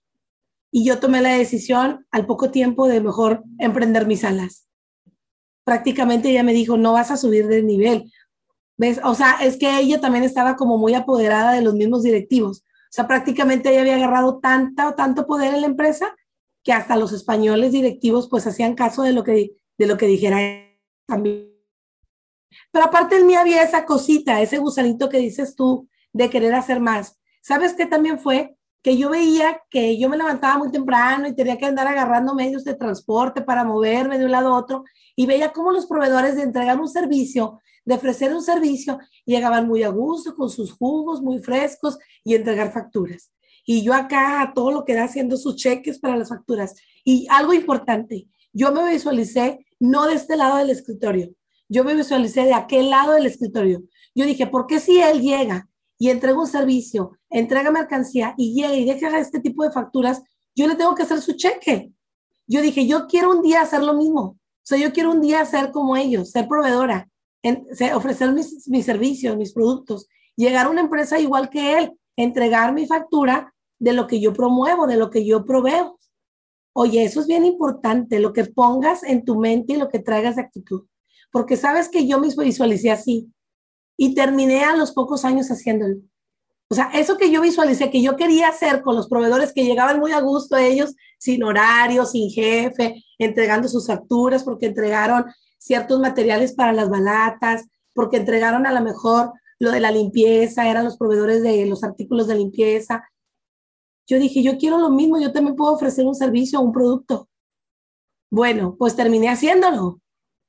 Y 0.72 0.86
yo 0.86 1.00
tomé 1.00 1.22
la 1.22 1.34
decisión 1.34 2.06
al 2.12 2.28
poco 2.28 2.52
tiempo 2.52 2.88
de 2.88 3.02
mejor 3.02 3.44
emprender 3.58 4.06
mis 4.06 4.24
alas. 4.24 4.68
Prácticamente 5.64 6.30
ella 6.30 6.44
me 6.44 6.54
dijo, 6.54 6.78
no 6.78 6.94
vas 6.94 7.10
a 7.10 7.18
subir 7.18 7.48
de 7.48 7.64
nivel. 7.64 8.12
¿Ves? 8.78 9.02
O 9.04 9.16
sea, 9.16 9.38
es 9.42 9.58
que 9.58 9.80
ella 9.80 10.00
también 10.00 10.24
estaba 10.24 10.56
como 10.56 10.78
muy 10.78 10.94
apoderada 10.94 11.54
de 11.54 11.62
los 11.62 11.74
mismos 11.74 12.04
directivos. 12.04 12.60
O 12.60 12.92
sea, 12.92 13.08
prácticamente 13.08 13.70
ella 13.70 13.82
había 13.82 13.96
agarrado 13.96 14.40
tanta 14.40 14.96
tanto 14.96 15.26
poder 15.26 15.56
en 15.56 15.62
la 15.62 15.68
empresa 15.68 16.16
que 16.70 16.74
hasta 16.74 16.98
los 16.98 17.14
españoles 17.14 17.72
directivos 17.72 18.30
pues 18.30 18.46
hacían 18.46 18.76
caso 18.76 19.02
de 19.02 19.12
lo 19.12 19.24
que, 19.24 19.58
de 19.80 19.88
lo 19.88 19.98
que 19.98 20.06
dijera 20.06 20.38
también. 21.08 21.52
Pero 22.72 22.86
aparte 22.86 23.18
en 23.18 23.26
mí 23.26 23.34
había 23.34 23.64
esa 23.64 23.88
cosita, 23.88 24.40
ese 24.40 24.60
gusanito 24.60 25.10
que 25.10 25.18
dices 25.18 25.56
tú 25.56 25.90
de 26.14 26.30
querer 26.30 26.54
hacer 26.54 26.80
más. 26.80 27.18
¿Sabes 27.42 27.74
qué 27.74 27.88
también 27.88 28.20
fue? 28.20 28.56
Que 28.84 28.98
yo 28.98 29.10
veía 29.10 29.64
que 29.72 29.98
yo 29.98 30.10
me 30.10 30.18
levantaba 30.18 30.60
muy 30.60 30.70
temprano 30.70 31.28
y 31.28 31.34
tenía 31.34 31.58
que 31.58 31.66
andar 31.66 31.88
agarrando 31.88 32.36
medios 32.36 32.64
de 32.64 32.76
transporte 32.76 33.42
para 33.42 33.64
moverme 33.64 34.20
de 34.20 34.26
un 34.26 34.32
lado 34.32 34.54
a 34.54 34.60
otro 34.60 34.84
y 35.16 35.26
veía 35.26 35.52
cómo 35.52 35.72
los 35.72 35.88
proveedores 35.88 36.36
de 36.36 36.44
entregar 36.44 36.80
un 36.80 36.88
servicio, 36.88 37.60
de 37.84 37.96
ofrecer 37.96 38.32
un 38.32 38.44
servicio, 38.44 39.00
llegaban 39.26 39.68
muy 39.68 39.82
a 39.82 39.90
gusto 39.90 40.36
con 40.36 40.52
sus 40.52 40.72
jugos 40.72 41.20
muy 41.20 41.40
frescos 41.40 41.98
y 42.24 42.36
entregar 42.36 42.72
facturas. 42.72 43.32
Y 43.72 43.84
yo 43.84 43.94
acá 43.94 44.52
todo 44.56 44.72
lo 44.72 44.84
que 44.84 44.96
da 44.96 45.04
haciendo 45.04 45.38
sus 45.38 45.56
cheques 45.56 46.00
para 46.00 46.18
las 46.18 46.30
facturas. 46.30 46.74
Y 47.04 47.28
algo 47.30 47.54
importante, 47.54 48.28
yo 48.52 48.72
me 48.72 48.90
visualicé 48.90 49.64
no 49.80 50.08
de 50.08 50.16
este 50.16 50.36
lado 50.38 50.58
del 50.58 50.72
escritorio, 50.72 51.36
yo 51.68 51.84
me 51.84 51.94
visualicé 51.94 52.46
de 52.46 52.56
aquel 52.56 52.90
lado 52.90 53.14
del 53.14 53.28
escritorio. 53.28 53.84
Yo 54.16 54.26
dije, 54.26 54.48
¿por 54.48 54.66
qué 54.66 54.80
si 54.80 55.00
él 55.00 55.22
llega 55.22 55.70
y 56.00 56.10
entrega 56.10 56.40
un 56.40 56.48
servicio, 56.48 57.12
entrega 57.30 57.70
mercancía 57.70 58.34
y 58.40 58.56
llega 58.56 58.74
y 58.74 58.86
deja 58.86 59.20
este 59.20 59.40
tipo 59.40 59.64
de 59.64 59.72
facturas, 59.72 60.24
yo 60.56 60.68
le 60.68 60.74
tengo 60.74 60.96
que 60.96 61.04
hacer 61.04 61.22
su 61.22 61.34
cheque? 61.34 61.92
Yo 62.48 62.64
dije, 62.64 62.88
yo 62.88 63.06
quiero 63.06 63.30
un 63.30 63.44
día 63.44 63.62
hacer 63.62 63.84
lo 63.84 63.94
mismo. 63.94 64.22
O 64.22 64.38
sea, 64.64 64.80
yo 64.80 64.92
quiero 64.92 65.12
un 65.12 65.22
día 65.22 65.46
ser 65.46 65.72
como 65.72 65.96
ellos, 65.96 66.32
ser 66.32 66.48
proveedora, 66.48 67.08
ofrecer 67.94 68.32
mis, 68.32 68.68
mis 68.68 68.86
servicios, 68.88 69.38
mis 69.38 69.54
productos, 69.54 70.08
llegar 70.36 70.66
a 70.66 70.70
una 70.70 70.82
empresa 70.82 71.20
igual 71.20 71.52
que 71.52 71.78
él, 71.78 71.94
entregar 72.16 72.74
mi 72.74 72.88
factura 72.88 73.54
de 73.80 73.94
lo 73.94 74.08
que 74.08 74.20
yo 74.20 74.34
promuevo, 74.34 74.88
de 74.88 74.98
lo 74.98 75.10
que 75.10 75.26
yo 75.26 75.46
proveo. 75.46 76.00
Oye, 76.74 77.04
eso 77.04 77.22
es 77.22 77.28
bien 77.28 77.46
importante, 77.46 78.20
lo 78.20 78.34
que 78.34 78.46
pongas 78.46 79.04
en 79.04 79.26
tu 79.26 79.40
mente 79.40 79.74
y 79.74 79.78
lo 79.78 79.90
que 79.90 80.00
traigas 80.00 80.36
de 80.36 80.44
actitud 80.44 80.86
porque 81.32 81.58
sabes 81.58 81.90
que 81.90 82.08
yo 82.08 82.20
mismo 82.20 82.44
visualicé 82.44 82.92
así 82.92 83.32
y 83.98 84.16
terminé 84.16 84.64
a 84.64 84.76
los 84.76 84.92
pocos 84.92 85.26
años 85.26 85.52
haciéndolo. 85.52 85.98
O 86.72 86.76
sea, 86.76 86.92
eso 86.94 87.18
que 87.18 87.32
yo 87.32 87.42
visualicé, 87.42 87.90
que 87.90 88.02
yo 88.02 88.16
quería 88.16 88.50
hacer 88.50 88.82
con 88.84 88.96
los 88.96 89.08
proveedores 89.08 89.54
que 89.54 89.66
llegaban 89.66 90.00
muy 90.00 90.12
a 90.12 90.22
gusto 90.22 90.56
a 90.56 90.64
ellos, 90.64 90.96
sin 91.18 91.44
horario, 91.44 92.06
sin 92.06 92.30
jefe, 92.30 93.04
entregando 93.18 93.68
sus 93.68 93.88
facturas, 93.88 94.44
porque 94.44 94.68
entregaron 94.68 95.26
ciertos 95.58 96.00
materiales 96.00 96.54
para 96.54 96.72
las 96.72 96.90
balatas, 96.90 97.66
porque 97.94 98.18
entregaron 98.18 98.68
a 98.68 98.72
lo 98.72 98.82
mejor 98.82 99.34
lo 99.58 99.72
de 99.72 99.80
la 99.80 99.92
limpieza, 99.92 100.70
eran 100.70 100.86
los 100.86 100.98
proveedores 100.98 101.42
de 101.42 101.66
los 101.66 101.84
artículos 101.84 102.28
de 102.28 102.36
limpieza. 102.36 103.04
Yo 104.10 104.20
dije, 104.20 104.44
yo 104.44 104.58
quiero 104.58 104.78
lo 104.78 104.90
mismo, 104.90 105.22
yo 105.22 105.32
también 105.32 105.56
puedo 105.56 105.74
ofrecer 105.74 106.06
un 106.06 106.16
servicio 106.16 106.60
o 106.60 106.64
un 106.64 106.74
producto. 106.74 107.30
Bueno, 108.30 108.76
pues 108.78 108.96
terminé 108.96 109.30
haciéndolo 109.30 110.02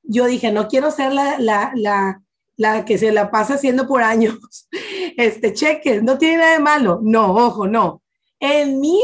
yo 0.03 0.25
dije, 0.25 0.51
no 0.51 0.67
quiero 0.67 0.91
ser 0.91 1.13
la, 1.13 1.39
la, 1.39 1.71
la, 1.75 2.23
la 2.57 2.85
que 2.85 2.97
se 2.97 3.11
la 3.11 3.31
pasa 3.31 3.55
haciendo 3.55 3.87
por 3.87 4.03
años 4.03 4.37
este 5.17 5.53
cheques, 5.53 6.03
no 6.03 6.17
tiene 6.17 6.37
nada 6.37 6.53
de 6.53 6.59
malo. 6.59 6.99
No, 7.03 7.33
ojo, 7.33 7.67
no. 7.67 8.01
En 8.39 8.79
mi 8.79 8.99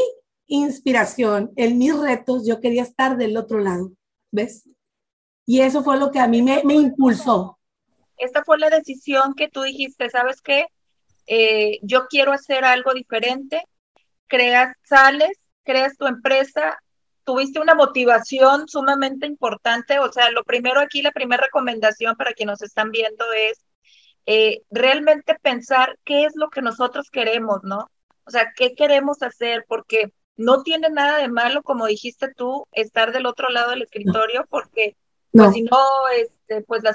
inspiración, 0.48 1.52
en 1.56 1.78
mis 1.78 1.98
retos, 1.98 2.46
yo 2.48 2.60
quería 2.60 2.84
estar 2.84 3.18
del 3.18 3.38
otro 3.38 3.60
lado, 3.60 3.92
¿ves? 4.32 4.68
Y 5.46 5.62
eso 5.62 5.84
fue 5.84 5.98
lo 5.98 6.12
que 6.12 6.20
a 6.20 6.28
mí 6.28 6.42
me, 6.42 6.62
me 6.64 6.74
impulsó. 6.74 7.60
esta 8.18 8.44
fue 8.44 8.58
la 8.58 8.70
decisión 8.70 9.34
que 9.36 9.48
tú 9.48 9.62
dijiste, 9.62 10.10
¿sabes 10.10 10.42
qué? 10.42 10.66
Eh, 11.28 11.80
yo 11.84 12.08
quiero 12.08 12.32
hacer 12.32 12.66
algo 12.66 12.94
diferente, 12.94 13.64
creas, 14.28 14.76
sales, 14.84 15.38
creas 15.64 15.98
tu 15.98 16.08
empresa, 16.08 16.78
tuviste 17.24 17.60
una 17.60 17.76
motivación 17.76 18.68
sumamente 18.68 19.28
importante, 19.28 20.00
o 20.00 20.12
sea, 20.12 20.32
lo 20.32 20.44
primero 20.44 20.80
aquí, 20.80 21.02
la 21.02 21.12
primera 21.12 21.44
recomendación 21.44 22.16
para 22.16 22.34
quienes 22.34 22.54
nos 22.54 22.62
están 22.62 22.92
viendo 22.92 23.26
es 23.34 23.66
eh, 24.26 24.62
realmente 24.70 25.36
pensar 25.42 25.98
qué 26.06 26.26
es 26.26 26.34
lo 26.36 26.50
que 26.50 26.62
nosotros 26.62 27.10
queremos, 27.12 27.60
¿no? 27.64 27.90
O 28.26 28.32
sea, 28.32 28.54
qué 28.56 28.76
queremos 28.76 29.22
hacer, 29.24 29.66
porque 29.68 30.14
no 30.36 30.64
tiene 30.64 30.90
nada 30.90 31.18
de 31.18 31.28
malo, 31.28 31.64
como 31.64 31.86
dijiste 31.86 32.34
tú, 32.34 32.66
estar 32.72 33.12
del 33.12 33.26
otro 33.26 33.50
lado 33.50 33.72
del 33.72 33.82
escritorio, 33.82 34.46
porque 34.50 34.96
pues, 35.32 35.54
si 35.54 35.64
no, 35.64 35.80
este, 36.16 36.62
pues 36.62 36.84
las 36.84 36.94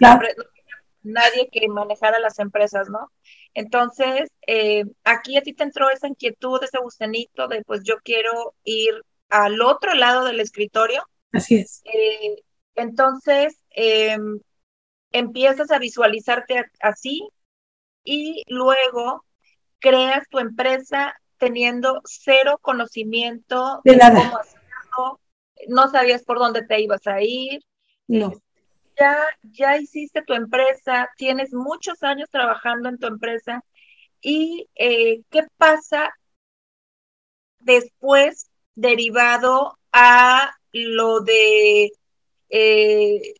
nadie 1.03 1.49
que 1.51 1.69
manejara 1.69 2.19
las 2.19 2.39
empresas, 2.39 2.89
¿no? 2.89 3.11
Entonces, 3.55 4.31
eh, 4.47 4.85
aquí 5.05 5.37
a 5.37 5.43
ti 5.43 5.53
te 5.53 5.65
entró 5.65 5.91
esa 5.91 6.09
inquietud, 6.09 6.63
ese 6.63 6.79
gusanito 6.79 7.49
de, 7.49 7.63
pues 7.65 7.83
yo 7.85 7.97
quiero 8.03 8.55
ir 8.65 9.03
al 9.29 9.61
otro 9.63 9.95
lado 9.95 10.25
del 10.25 10.41
escritorio. 10.41 11.03
Así 11.33 11.57
es. 11.57 11.83
Eh, 11.85 12.43
entonces, 12.75 13.57
em, 13.71 14.41
empiezas 15.11 15.71
a 15.71 15.79
visualizarte 15.79 16.65
así 16.81 17.29
y 18.05 18.43
luego 18.49 19.25
creas 19.79 20.29
tu 20.29 20.39
empresa 20.39 21.15
teniendo 21.39 22.01
cero 22.05 22.59
conocimiento 22.61 23.81
de, 23.85 23.97
nada. 23.97 24.45
Cómo 24.95 25.21
no 25.69 25.91
sabías 25.91 26.23
por 26.23 26.39
dónde 26.39 26.65
te 26.65 26.81
ibas 26.81 27.07
a 27.07 27.21
ir. 27.23 27.61
No. 28.07 28.33
Ya, 29.03 29.19
ya 29.43 29.79
hiciste 29.79 30.23
tu 30.23 30.33
empresa, 30.33 31.11
tienes 31.17 31.53
muchos 31.53 32.05
años 32.05 32.29
trabajando 32.31 32.89
en 32.89 32.99
tu 32.99 33.09
empresa 33.09 33.65
y 34.21 34.69
eh, 34.77 35.23
qué 35.29 35.43
pasa 35.57 36.15
después 37.59 38.49
derivado 38.77 39.77
a 39.93 40.55
lo 40.71 41.21
de 41.21 41.91
eh, 42.49 43.35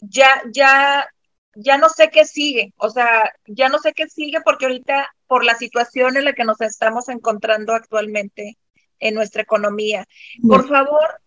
ya, 0.00 0.42
ya 0.50 1.06
ya 1.54 1.76
no 1.76 1.90
sé 1.90 2.08
qué 2.10 2.24
sigue, 2.24 2.72
o 2.78 2.88
sea, 2.88 3.30
ya 3.46 3.68
no 3.68 3.78
sé 3.78 3.92
qué 3.92 4.08
sigue 4.08 4.40
porque 4.40 4.64
ahorita 4.64 5.14
por 5.26 5.44
la 5.44 5.54
situación 5.54 6.16
en 6.16 6.24
la 6.24 6.32
que 6.32 6.44
nos 6.44 6.62
estamos 6.62 7.10
encontrando 7.10 7.74
actualmente 7.74 8.56
en 9.00 9.14
nuestra 9.14 9.42
economía. 9.42 10.06
Por 10.48 10.66
favor, 10.66 11.20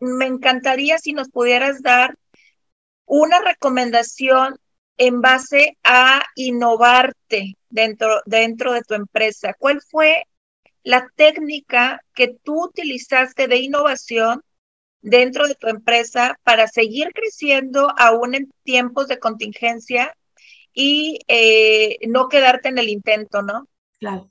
me 0.00 0.26
encantaría 0.26 0.98
si 0.98 1.12
nos 1.12 1.30
pudieras 1.30 1.80
dar 1.80 2.16
una 3.06 3.40
recomendación 3.40 4.58
en 4.96 5.20
base 5.20 5.78
a 5.82 6.22
innovarte 6.34 7.56
dentro, 7.70 8.20
dentro 8.26 8.72
de 8.72 8.82
tu 8.82 8.94
empresa. 8.94 9.54
¿Cuál 9.58 9.80
fue 9.80 10.24
la 10.82 11.08
técnica 11.16 12.02
que 12.14 12.36
tú 12.42 12.64
utilizaste 12.64 13.48
de 13.48 13.56
innovación 13.58 14.42
dentro 15.02 15.48
de 15.48 15.54
tu 15.54 15.68
empresa 15.68 16.38
para 16.42 16.66
seguir 16.66 17.12
creciendo 17.14 17.88
aún 17.96 18.34
en 18.34 18.52
tiempos 18.62 19.08
de 19.08 19.18
contingencia 19.18 20.14
y 20.72 21.20
eh, 21.28 21.98
no 22.08 22.28
quedarte 22.28 22.68
en 22.68 22.78
el 22.78 22.88
intento, 22.88 23.42
¿no? 23.42 23.66
Claro. 23.98 24.30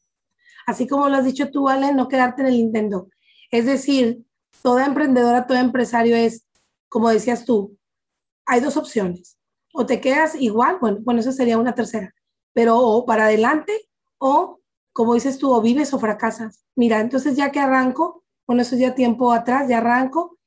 Así 0.66 0.88
como 0.88 1.10
lo 1.10 1.18
has 1.18 1.26
dicho 1.26 1.50
tú, 1.50 1.68
Ale, 1.68 1.94
no 1.94 2.08
quedarte 2.08 2.42
en 2.42 2.48
el 2.48 2.56
intento. 2.56 3.10
Es 3.50 3.66
decir, 3.66 4.20
toda 4.62 4.86
emprendedora, 4.86 5.48
todo 5.48 5.58
empresario 5.58 6.16
es, 6.16 6.46
como 6.88 7.10
decías 7.10 7.46
tú, 7.46 7.79
hay 8.50 8.60
dos 8.60 8.76
opciones. 8.78 9.38
O 9.74 9.86
te 9.86 10.02
quedas 10.02 10.36
igual, 10.36 10.78
bueno, 10.82 10.98
bueno, 11.02 11.20
eso 11.22 11.32
sería 11.32 11.58
una 11.58 11.76
tercera, 11.76 12.14
pero 12.54 12.78
o 12.80 13.06
para 13.06 13.26
adelante 13.26 13.90
o, 14.18 14.60
como 14.92 15.14
dices 15.14 15.38
tú, 15.38 15.54
o 15.54 15.62
vives 15.62 15.94
o 15.94 16.00
fracasas. 16.00 16.66
Mira, 16.76 17.00
entonces 17.00 17.36
ya 17.38 17.52
que 17.52 17.60
arranco, 17.60 18.24
bueno, 18.48 18.64
eso 18.64 18.76
ya 18.76 18.96
tiempo 18.96 19.32
atrás, 19.32 19.70
ya 19.70 19.78
arranco, 19.78 20.38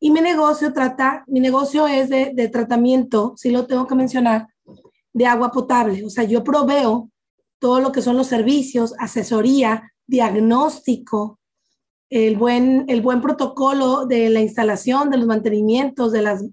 y 0.00 0.10
mi 0.10 0.20
negocio 0.20 0.72
trata, 0.72 1.22
mi 1.28 1.38
negocio 1.38 1.86
es 1.86 2.08
de, 2.08 2.32
de 2.34 2.48
tratamiento, 2.48 3.34
si 3.36 3.50
lo 3.50 3.66
tengo 3.66 3.86
que 3.86 3.94
mencionar, 3.94 4.48
de 5.12 5.26
agua 5.26 5.52
potable. 5.52 6.04
O 6.04 6.10
sea, 6.10 6.24
yo 6.24 6.42
proveo 6.42 7.10
todo 7.60 7.78
lo 7.78 7.92
que 7.92 8.02
son 8.02 8.16
los 8.16 8.26
servicios, 8.26 8.94
asesoría, 8.98 9.92
diagnóstico, 10.06 11.38
el 12.10 12.36
buen, 12.36 12.84
el 12.88 13.00
buen 13.00 13.20
protocolo 13.20 14.04
de 14.04 14.28
la 14.28 14.40
instalación, 14.40 15.08
de 15.08 15.18
los 15.18 15.26
mantenimientos, 15.26 16.12
de 16.12 16.22
las, 16.22 16.44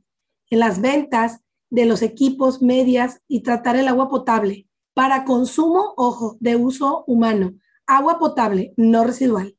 en 0.50 0.60
las 0.60 0.82
ventas, 0.82 1.42
de 1.70 1.86
los 1.86 2.02
equipos, 2.02 2.62
medias 2.62 3.22
y 3.28 3.42
tratar 3.44 3.76
el 3.76 3.88
agua 3.88 4.10
potable 4.10 4.68
para 4.96 5.24
consumo, 5.24 5.94
ojo, 5.98 6.38
de 6.40 6.56
uso 6.56 7.04
humano. 7.06 7.54
Agua 7.86 8.18
potable, 8.20 8.74
no 8.76 9.04
residual. 9.04 9.56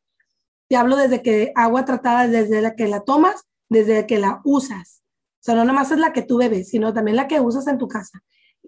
Te 0.69 0.77
hablo 0.77 0.97
desde 0.97 1.23
que 1.23 1.53
agua 1.55 1.85
tratada, 1.85 2.27
desde 2.29 2.61
la 2.61 2.75
que 2.75 2.89
la 2.89 3.01
tomas 3.01 3.47
desde 3.71 4.07
que 4.07 4.19
la 4.19 4.43
usas. 4.45 5.03
O 5.41 5.43
sea, 5.43 5.55
no 5.55 5.65
nomás 5.65 5.91
es 5.91 5.99
la 5.99 6.13
que 6.13 6.23
tú 6.23 6.37
bebes, 6.37 6.69
sino 6.69 6.93
también 6.93 7.17
la 7.17 7.29
que 7.29 7.41
usas 7.41 7.67
en 7.69 7.79
tu 7.79 7.89
casa. 7.89 8.23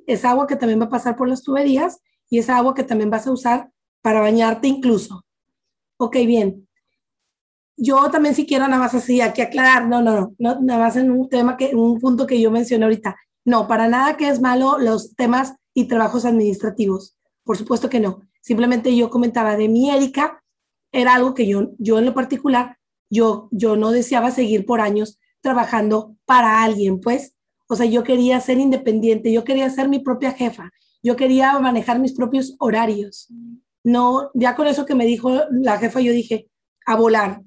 Es 0.07 0.25
agua 0.25 0.47
que 0.47 0.57
también 0.57 0.81
va 0.81 0.87
a 0.87 0.91
pasar 0.91 1.17
por 1.17 1.29
las 1.29 1.43
tuberías 1.43 2.01
y 2.31 2.39
es 2.39 2.49
agua 2.49 2.75
que 2.75 2.85
también 2.85 3.11
vas 3.11 3.27
a 3.27 3.33
usar 3.33 3.71
para 4.01 4.21
bañarte 4.21 4.69
incluso. 4.69 5.27
Ok, 5.99 6.15
bien. 6.27 6.67
Yo 7.85 8.09
también 8.13 8.37
si 8.37 8.47
quiero 8.47 8.69
nada 8.69 8.79
más 8.79 8.95
así, 8.95 9.21
aquí 9.21 9.43
aclarar, 9.43 9.89
no, 9.89 10.01
no, 10.01 10.15
no, 10.15 10.35
no, 10.39 10.61
nada 10.61 10.85
más 10.85 10.95
en 10.95 11.11
un 11.11 11.29
tema 11.29 11.57
que, 11.57 11.75
un 11.75 11.99
punto 11.99 12.29
que 12.29 12.41
yo 12.41 12.53
mencioné 12.53 12.85
ahorita. 12.85 13.17
No, 13.45 13.67
para 13.67 13.89
nada 13.89 14.17
que 14.17 14.29
es 14.29 14.41
malo 14.41 14.79
los 14.79 15.17
temas 15.17 15.57
y 15.75 15.89
trabajos 15.89 16.25
administrativos. 16.25 17.17
Por 17.43 17.57
supuesto 17.57 17.91
que 17.91 17.99
no. 17.99 18.21
Simplemente 18.41 18.95
yo 18.95 19.11
comentaba 19.11 19.57
de 19.57 19.69
mi 19.69 19.91
Erika, 19.91 20.45
era 20.93 21.15
algo 21.15 21.35
que 21.35 21.49
yo, 21.49 21.73
yo 21.79 21.99
en 21.99 22.05
lo 22.05 22.15
particular 22.15 22.79
yo, 23.11 23.49
yo 23.51 23.75
no 23.75 23.91
deseaba 23.91 24.31
seguir 24.31 24.65
por 24.65 24.81
años 24.81 25.19
trabajando 25.41 26.17
para 26.25 26.63
alguien, 26.63 27.01
pues. 27.01 27.35
O 27.69 27.75
sea, 27.75 27.87
yo 27.87 28.05
quería 28.05 28.39
ser 28.41 28.59
independiente, 28.59 29.33
yo 29.33 29.43
quería 29.43 29.69
ser 29.71 29.89
mi 29.89 29.99
propia 29.99 30.31
jefa, 30.31 30.71
yo 31.03 31.17
quería 31.17 31.59
manejar 31.59 31.99
mis 31.99 32.13
propios 32.13 32.55
horarios. 32.61 33.27
No, 33.83 34.31
ya 34.35 34.55
con 34.55 34.69
eso 34.69 34.87
que 34.87 34.95
me 34.95 35.05
dijo 35.05 35.33
la 35.51 35.79
jefa, 35.79 36.01
yo 36.01 36.13
dije, 36.13 36.49
a 36.87 36.95
volar, 36.95 37.43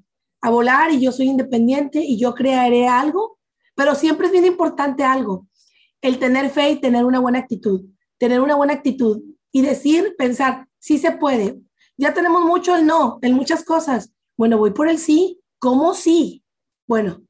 a 0.46 0.50
volar 0.50 0.92
y 0.92 1.00
yo 1.00 1.12
soy 1.12 1.26
independiente 1.26 2.00
y 2.00 2.18
yo 2.18 2.34
crearé 2.34 2.88
algo, 2.88 3.38
pero 3.74 3.94
siempre 3.94 4.26
es 4.26 4.32
bien 4.32 4.46
importante 4.46 5.04
algo, 5.04 5.46
el 6.00 6.18
tener 6.18 6.50
fe 6.50 6.70
y 6.70 6.80
tener 6.80 7.04
una 7.04 7.20
buena 7.20 7.38
actitud, 7.40 7.84
tener 8.18 8.40
una 8.40 8.54
buena 8.54 8.74
actitud 8.74 9.22
y 9.52 9.62
decir, 9.62 10.14
pensar, 10.16 10.68
sí 10.78 10.98
se 10.98 11.12
puede. 11.12 11.60
Ya 11.96 12.12
tenemos 12.12 12.44
mucho 12.44 12.76
el 12.76 12.86
no 12.86 13.18
en 13.22 13.32
muchas 13.32 13.64
cosas. 13.64 14.12
Bueno, 14.36 14.58
voy 14.58 14.72
por 14.72 14.88
el 14.88 14.98
sí 14.98 15.40
¿Cómo 15.58 15.94
sí? 15.94 16.44
Bueno, 16.86 17.22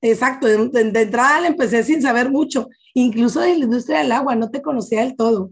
exacto, 0.00 0.46
de, 0.46 0.80
entrada 0.80 1.40
le 1.40 1.48
empecé 1.48 1.82
sin 1.82 2.02
saber 2.02 2.30
mucho, 2.30 2.68
incluso 2.94 3.40
de 3.40 3.56
la 3.56 3.64
industria 3.64 3.98
del 3.98 4.12
agua, 4.12 4.34
no 4.36 4.50
te 4.50 4.62
conocía 4.62 5.00
del 5.00 5.16
todo. 5.16 5.50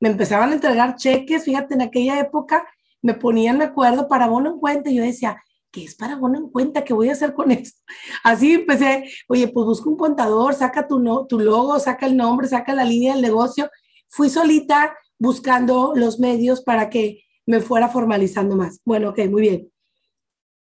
Me 0.00 0.10
empezaban 0.10 0.50
a 0.50 0.54
entregar 0.54 0.96
cheques, 0.96 1.44
fíjate, 1.44 1.74
en 1.74 1.82
aquella 1.82 2.20
época 2.20 2.66
me 3.02 3.14
ponían, 3.14 3.58
me 3.58 3.64
acuerdo, 3.64 4.06
para 4.08 4.28
bono 4.28 4.50
en 4.50 4.58
cuenta, 4.60 4.90
y 4.90 4.96
yo 4.96 5.02
decía, 5.02 5.42
¿qué 5.70 5.84
es 5.84 5.94
para 5.94 6.16
bono 6.16 6.38
en 6.38 6.50
cuenta? 6.50 6.84
¿Qué 6.84 6.92
voy 6.92 7.08
a 7.08 7.12
hacer 7.12 7.34
con 7.34 7.50
esto? 7.50 7.80
Así 8.24 8.52
empecé, 8.52 9.10
oye, 9.28 9.48
pues 9.48 9.66
busca 9.66 9.88
un 9.88 9.96
contador, 9.96 10.54
saca 10.54 10.86
tu, 10.86 10.98
no, 10.98 11.26
tu 11.26 11.38
logo, 11.38 11.78
saca 11.78 12.06
el 12.06 12.16
nombre, 12.16 12.48
saca 12.48 12.74
la 12.74 12.84
línea 12.84 13.12
del 13.12 13.22
negocio. 13.22 13.70
Fui 14.08 14.28
solita 14.28 14.96
buscando 15.18 15.92
los 15.94 16.18
medios 16.18 16.62
para 16.62 16.90
que 16.90 17.24
me 17.46 17.60
fuera 17.60 17.88
formalizando 17.88 18.56
más. 18.56 18.80
Bueno, 18.84 19.10
ok, 19.10 19.18
muy 19.28 19.42
bien. 19.42 19.72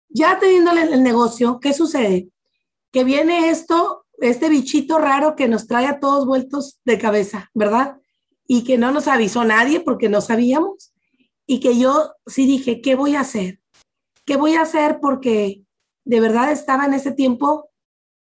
Ya 0.09 0.39
teniendo 0.39 0.73
el 0.73 1.03
negocio, 1.03 1.59
¿qué 1.61 1.73
sucede? 1.73 2.29
Que 2.91 3.05
viene 3.05 3.49
esto, 3.49 4.05
este 4.19 4.51
bichito 4.51 4.99
raro 4.99 5.37
que 5.37 5.49
nos 5.49 5.67
trae 5.67 5.87
a 5.87 6.01
todos 6.01 6.27
vueltos 6.27 6.81
de 6.85 6.99
cabeza, 6.99 7.51
¿verdad? 7.55 7.97
Y 8.47 8.65
que 8.65 8.77
no 8.77 8.93
nos 8.93 9.09
avisó 9.09 9.45
nadie 9.45 9.81
porque 9.81 10.11
no 10.11 10.21
sabíamos. 10.21 10.93
Y 11.47 11.61
que 11.61 11.79
yo 11.79 12.13
sí 12.27 12.47
dije, 12.47 12.83
¿qué 12.83 12.95
voy 12.95 13.17
a 13.17 13.21
hacer? 13.21 13.62
¿Qué 14.25 14.37
voy 14.37 14.55
a 14.55 14.63
hacer? 14.63 14.99
Porque 15.01 15.63
de 16.05 16.21
verdad 16.21 16.51
estaba 16.51 16.85
en 16.85 16.95
ese 16.95 17.13
tiempo, 17.13 17.71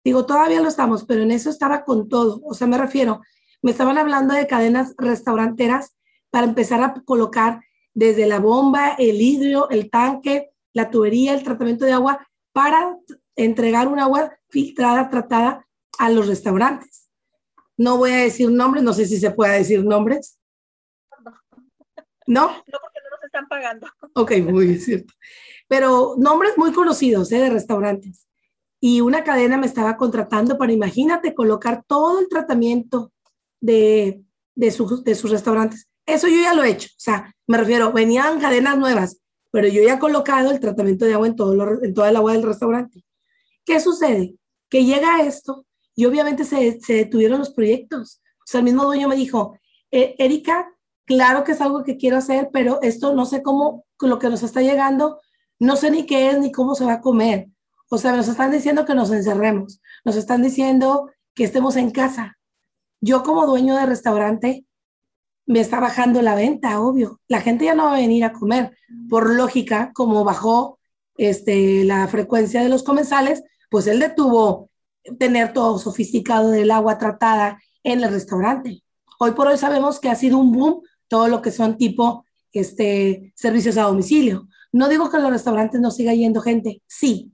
digo, 0.04 0.26
todavía 0.26 0.61
lo 0.61 0.68
estamos, 0.68 1.04
pero 1.04 1.23
en 1.23 1.30
eso 1.30 1.50
estaba 1.50 1.85
con 1.85 2.09
todo. 2.09 2.40
O 2.44 2.54
sea, 2.54 2.66
me 2.66 2.78
refiero, 2.78 3.21
me 3.62 3.71
estaban 3.71 3.99
hablando 3.99 4.35
de 4.35 4.47
cadenas 4.47 4.94
restauranteras 4.99 5.97
para 6.30 6.47
empezar 6.47 6.82
a 6.82 6.94
colocar 7.04 7.61
desde 7.94 8.26
la 8.26 8.40
bomba, 8.40 8.94
el 8.99 9.21
hidro, 9.21 9.68
el 9.71 9.90
tanque, 9.90 10.50
la 10.73 10.90
tubería, 10.90 11.35
el 11.35 11.44
tratamiento 11.44 11.85
de 11.85 11.92
agua 11.92 12.26
para 12.52 12.99
entregar 13.37 13.88
un 13.88 13.99
agua 13.99 14.37
filtrada, 14.49 15.09
tratada 15.11 15.66
a 15.99 16.11
los 16.11 16.26
restaurantes. 16.26 17.09
No 17.76 17.97
voy 17.97 18.12
a 18.12 18.16
decir 18.16 18.50
nombres, 18.50 18.82
no 18.82 18.92
sé 18.92 19.06
si 19.06 19.18
se 19.18 19.30
puede 19.30 19.59
decir 19.59 19.85
nombres. 19.85 20.38
¿No? 22.26 22.47
No, 22.47 22.78
porque 22.80 23.00
no 23.02 23.11
nos 23.11 23.25
están 23.25 23.49
pagando. 23.49 23.87
Ok, 24.14 24.32
muy 24.49 24.66
bien, 24.68 24.80
cierto. 24.80 25.12
Pero 25.73 26.17
nombres 26.19 26.59
muy 26.59 26.71
conocidos 26.73 27.33
¿eh? 27.33 27.38
de 27.38 27.49
restaurantes. 27.49 28.26
Y 28.79 29.00
una 29.00 29.25
cadena 29.25 29.57
me 29.57 29.67
estaba 29.67 29.97
contratando 29.97 30.59
para, 30.59 30.73
imagínate, 30.73 31.35
colocar 31.35 31.83
todo 31.87 32.21
el 32.21 32.29
tratamiento 32.29 33.11
de 33.61 34.23
de, 34.55 34.71
sus 34.71 35.05
de 35.05 35.14
sus 35.14 35.31
restaurantes. 35.31 35.88
Eso 36.07 36.29
yo 36.29 36.41
ya 36.41 36.55
lo 36.55 36.64
he 36.64 36.71
hecho. 36.71 36.88
O 36.91 37.00
sea, 37.00 37.35
me 37.47 37.59
refiero, 37.59 37.93
venían 37.93 38.41
cadenas 38.41 38.79
nuevas, 38.79 39.19
pero 39.50 39.69
yo 39.69 39.83
ya 39.83 39.95
he 39.95 39.99
colocado 39.99 40.50
el 40.50 40.61
tratamiento 40.61 41.05
de 41.05 41.14
agua 41.14 41.26
en, 41.26 41.37
todo 41.37 41.83
en 41.83 41.95
toda 41.95 42.11
el 42.11 42.17
agua 42.17 42.33
del 42.33 42.43
restaurante. 42.43 43.05
¿Qué 43.64 43.81
sucede? 43.81 44.37
Que 44.69 44.85
llega 44.85 45.23
esto 45.23 45.64
y 45.95 46.05
obviamente 46.07 46.45
se, 46.45 46.81
se 46.81 46.95
detuvieron 46.95 47.38
los 47.38 47.50
proyectos. 47.50 48.21
O 48.38 48.47
sea, 48.47 48.59
el 48.59 48.64
mismo 48.64 48.85
dueño 48.85 49.09
me 49.09 49.17
dijo, 49.17 49.59
e, 49.91 50.17
Erika, 50.19 50.75
claro 51.05 51.45
que 51.45 51.52
es 51.52 51.61
algo 51.61 51.85
que 51.85 51.97
quiero 51.97 52.17
hacer, 52.17 52.50
pero 52.52 52.81
esto 52.83 53.14
no 53.14 53.26
sé 53.26 53.43
cómo, 53.43 53.85
lo 54.00 54.19
que 54.19 54.29
nos 54.29 54.43
está 54.43 54.62
llegando, 54.62 55.21
no 55.62 55.76
sé 55.76 55.92
ni 55.92 56.07
qué 56.07 56.31
es 56.31 56.40
ni 56.40 56.50
cómo 56.50 56.75
se 56.75 56.85
va 56.85 56.95
a 56.95 57.00
comer. 57.00 57.47
O 57.88 57.97
sea, 57.97 58.16
nos 58.16 58.26
están 58.26 58.50
diciendo 58.50 58.85
que 58.85 58.97
nos 58.97 59.12
encerremos, 59.12 59.81
nos 60.04 60.16
están 60.16 60.42
diciendo 60.42 61.09
que 61.35 61.45
estemos 61.45 61.76
en 61.76 61.92
casa. 61.92 62.37
Yo 63.00 63.23
como 63.23 63.47
dueño 63.47 63.76
de 63.76 63.87
restaurante 63.87 64.66
me 65.47 65.61
está 65.61 65.78
bajando 65.78 66.21
la 66.21 66.35
venta, 66.35 66.81
obvio. 66.81 67.21
La 67.28 67.40
gente 67.40 67.64
ya 67.64 67.76
no 67.76 67.85
va 67.85 67.95
a 67.95 68.00
venir 68.00 68.25
a 68.25 68.33
comer. 68.33 68.76
Por 69.09 69.33
lógica, 69.35 69.92
como 69.95 70.25
bajó 70.25 70.81
este, 71.16 71.85
la 71.85 72.09
frecuencia 72.09 72.61
de 72.61 72.69
los 72.69 72.83
comensales, 72.83 73.45
pues 73.71 73.87
él 73.87 74.00
detuvo 74.00 74.69
tener 75.21 75.52
todo 75.52 75.78
sofisticado 75.78 76.50
del 76.50 76.73
agua 76.73 76.99
tratada 76.99 77.61
en 77.85 78.02
el 78.02 78.11
restaurante. 78.11 78.83
Hoy 79.21 79.31
por 79.31 79.47
hoy 79.47 79.59
sabemos 79.59 80.00
que 80.00 80.09
ha 80.09 80.16
sido 80.16 80.38
un 80.38 80.50
boom 80.50 80.83
todo 81.07 81.28
lo 81.28 81.40
que 81.40 81.52
son 81.52 81.76
tipo 81.78 82.25
este, 82.50 83.33
servicios 83.37 83.76
a 83.76 83.83
domicilio. 83.83 84.49
No 84.73 84.88
digo 84.88 85.11
que 85.11 85.19
en 85.19 85.23
los 85.23 85.33
restaurantes 85.33 85.81
no 85.81 85.91
siga 85.91 86.14
yendo 86.14 86.41
gente, 86.41 86.83
sí, 86.87 87.33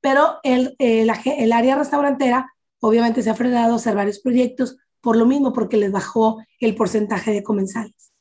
pero 0.00 0.38
el, 0.42 0.76
el, 0.78 1.10
el 1.24 1.52
área 1.52 1.76
restaurantera 1.76 2.52
obviamente 2.80 3.22
se 3.22 3.30
ha 3.30 3.34
frenado 3.34 3.72
a 3.72 3.76
hacer 3.76 3.94
varios 3.94 4.20
proyectos 4.20 4.76
por 5.00 5.16
lo 5.16 5.26
mismo, 5.26 5.52
porque 5.52 5.76
les 5.76 5.92
bajó 5.92 6.42
el 6.60 6.74
porcentaje 6.74 7.30
de 7.30 7.42
comensales. 7.42 8.12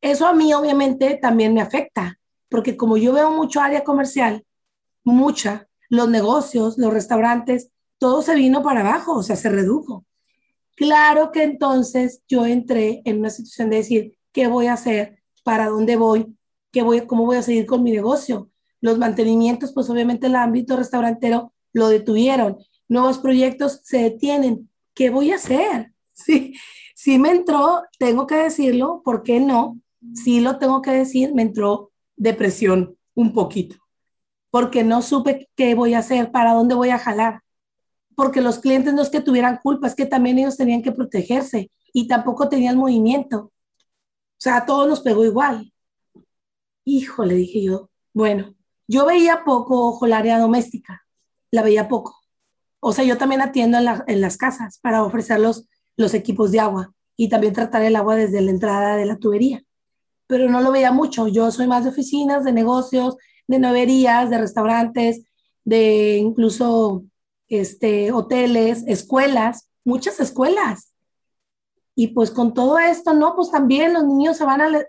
Eso 0.00 0.26
a 0.26 0.32
mí 0.32 0.52
obviamente 0.54 1.18
también 1.20 1.52
me 1.54 1.60
afecta, 1.60 2.18
porque 2.48 2.76
como 2.76 2.96
yo 2.96 3.12
veo 3.12 3.30
mucho 3.32 3.60
área 3.60 3.84
comercial, 3.84 4.44
mucha, 5.04 5.68
los 5.88 6.08
negocios, 6.08 6.78
los 6.78 6.92
restaurantes, 6.92 7.70
todo 7.98 8.22
se 8.22 8.34
vino 8.34 8.62
para 8.62 8.80
abajo, 8.80 9.16
o 9.16 9.22
sea, 9.22 9.36
se 9.36 9.50
redujo. 9.50 10.04
Claro 10.76 11.32
que 11.32 11.42
entonces 11.42 12.22
yo 12.28 12.46
entré 12.46 13.02
en 13.04 13.18
una 13.18 13.30
situación 13.30 13.70
de 13.70 13.76
decir, 13.76 14.18
¿qué 14.32 14.46
voy 14.46 14.68
a 14.68 14.74
hacer? 14.74 15.18
¿Para 15.42 15.66
dónde 15.68 15.96
voy? 15.96 16.36
¿Qué 16.70 16.82
voy 16.82 17.06
¿Cómo 17.06 17.26
voy 17.26 17.36
a 17.36 17.42
seguir 17.42 17.66
con 17.66 17.82
mi 17.82 17.90
negocio? 17.90 18.50
Los 18.80 18.98
mantenimientos, 18.98 19.72
pues 19.72 19.90
obviamente 19.90 20.28
el 20.28 20.36
ámbito 20.36 20.76
restaurantero 20.76 21.52
lo 21.72 21.88
detuvieron. 21.88 22.58
Nuevos 22.88 23.18
proyectos 23.18 23.80
se 23.84 23.98
detienen. 23.98 24.70
¿Qué 24.94 25.10
voy 25.10 25.32
a 25.32 25.36
hacer? 25.36 25.92
Sí, 26.12 26.52
sí 26.94 27.18
me 27.18 27.30
entró, 27.30 27.82
tengo 27.98 28.26
que 28.26 28.34
decirlo, 28.34 29.00
¿por 29.02 29.22
qué 29.22 29.40
no? 29.40 29.80
Sí 30.12 30.40
lo 30.40 30.58
tengo 30.58 30.82
que 30.82 30.90
decir, 30.90 31.32
me 31.32 31.40
entró 31.40 31.92
depresión 32.14 32.98
un 33.14 33.32
poquito, 33.32 33.76
porque 34.50 34.84
no 34.84 35.00
supe 35.00 35.48
qué 35.56 35.74
voy 35.74 35.94
a 35.94 36.00
hacer, 36.00 36.30
para 36.30 36.52
dónde 36.52 36.74
voy 36.74 36.90
a 36.90 36.98
jalar, 36.98 37.40
porque 38.14 38.42
los 38.42 38.58
clientes 38.58 38.92
no 38.92 39.00
es 39.00 39.08
que 39.08 39.22
tuvieran 39.22 39.60
culpa, 39.62 39.86
es 39.86 39.94
que 39.94 40.04
también 40.04 40.38
ellos 40.38 40.58
tenían 40.58 40.82
que 40.82 40.92
protegerse 40.92 41.70
y 41.94 42.06
tampoco 42.06 42.50
tenían 42.50 42.76
movimiento. 42.76 43.38
O 43.38 43.52
sea, 44.36 44.58
a 44.58 44.66
todos 44.66 44.86
nos 44.86 45.00
pegó 45.00 45.24
igual. 45.24 45.69
Híjole, 46.84 47.34
dije 47.34 47.62
yo, 47.62 47.90
bueno, 48.12 48.54
yo 48.88 49.06
veía 49.06 49.44
poco, 49.44 49.88
ojo, 49.88 50.06
el 50.06 50.12
área 50.12 50.38
doméstica, 50.38 51.02
la 51.50 51.62
veía 51.62 51.88
poco. 51.88 52.16
O 52.80 52.92
sea, 52.92 53.04
yo 53.04 53.18
también 53.18 53.42
atiendo 53.42 53.78
en, 53.78 54.20
las 54.20 54.36
casas 54.36 54.78
para 54.80 55.04
ofrecerlos 55.04 55.66
los 55.96 56.14
equipos 56.14 56.50
de 56.50 56.60
agua 56.60 56.92
y 57.16 57.28
también 57.28 57.52
tratar 57.52 57.82
el 57.82 57.94
agua 57.94 58.16
desde 58.16 58.40
la 58.40 58.50
entrada 58.50 58.96
de 58.96 59.04
la 59.04 59.18
tubería. 59.18 59.62
Pero 60.26 60.48
no 60.48 60.60
lo 60.60 60.72
veía 60.72 60.90
mucho. 60.90 61.28
Yo 61.28 61.50
soy 61.50 61.66
más 61.66 61.84
de 61.84 61.90
oficinas, 61.90 62.44
de 62.44 62.52
negocios, 62.52 63.16
de 63.46 63.58
noverías, 63.58 64.30
de 64.30 64.38
restaurantes, 64.38 65.22
de 65.64 66.16
incluso 66.16 67.04
este, 67.48 68.12
hoteles, 68.12 68.84
escuelas, 68.86 69.68
muchas 69.84 70.18
escuelas. 70.20 70.89
Y 72.00 72.08
pues 72.14 72.30
con 72.30 72.54
todo 72.54 72.78
esto, 72.78 73.12
¿no? 73.12 73.36
Pues 73.36 73.50
también 73.50 73.92
los 73.92 74.06
niños 74.06 74.38
se 74.38 74.44
van 74.46 74.62
a... 74.62 74.86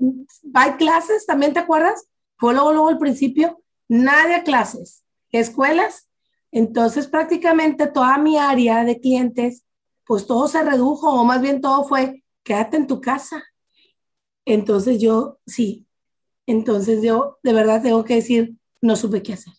Hay 0.54 0.72
clases, 0.78 1.26
¿también 1.26 1.52
te 1.52 1.60
acuerdas? 1.60 2.08
Fue 2.38 2.54
luego, 2.54 2.72
luego 2.72 2.88
al 2.88 3.00
principio, 3.00 3.62
nadie 3.90 4.36
a 4.36 4.44
clases, 4.44 5.04
escuelas. 5.30 6.08
Entonces 6.54 7.08
prácticamente 7.08 7.88
toda 7.88 8.18
mi 8.18 8.38
área 8.38 8.86
de 8.86 9.02
clientes 9.02 9.66
pues 10.06 10.26
todo 10.26 10.48
se 10.48 10.64
redujo, 10.64 11.10
o 11.10 11.26
más 11.26 11.42
bien 11.42 11.60
todo 11.60 11.84
fue, 11.84 12.24
quédate 12.44 12.78
en 12.78 12.88
tu 12.88 13.02
casa. 13.02 13.44
Entonces 14.46 15.02
yo, 15.02 15.38
sí, 15.46 15.86
entonces 16.46 17.04
yo 17.04 17.40
de 17.44 17.52
verdad 17.52 17.82
tengo 17.82 18.06
que 18.06 18.16
decir, 18.16 18.56
no 18.80 18.96
supe 18.96 19.22
qué 19.22 19.34
hacer. 19.34 19.54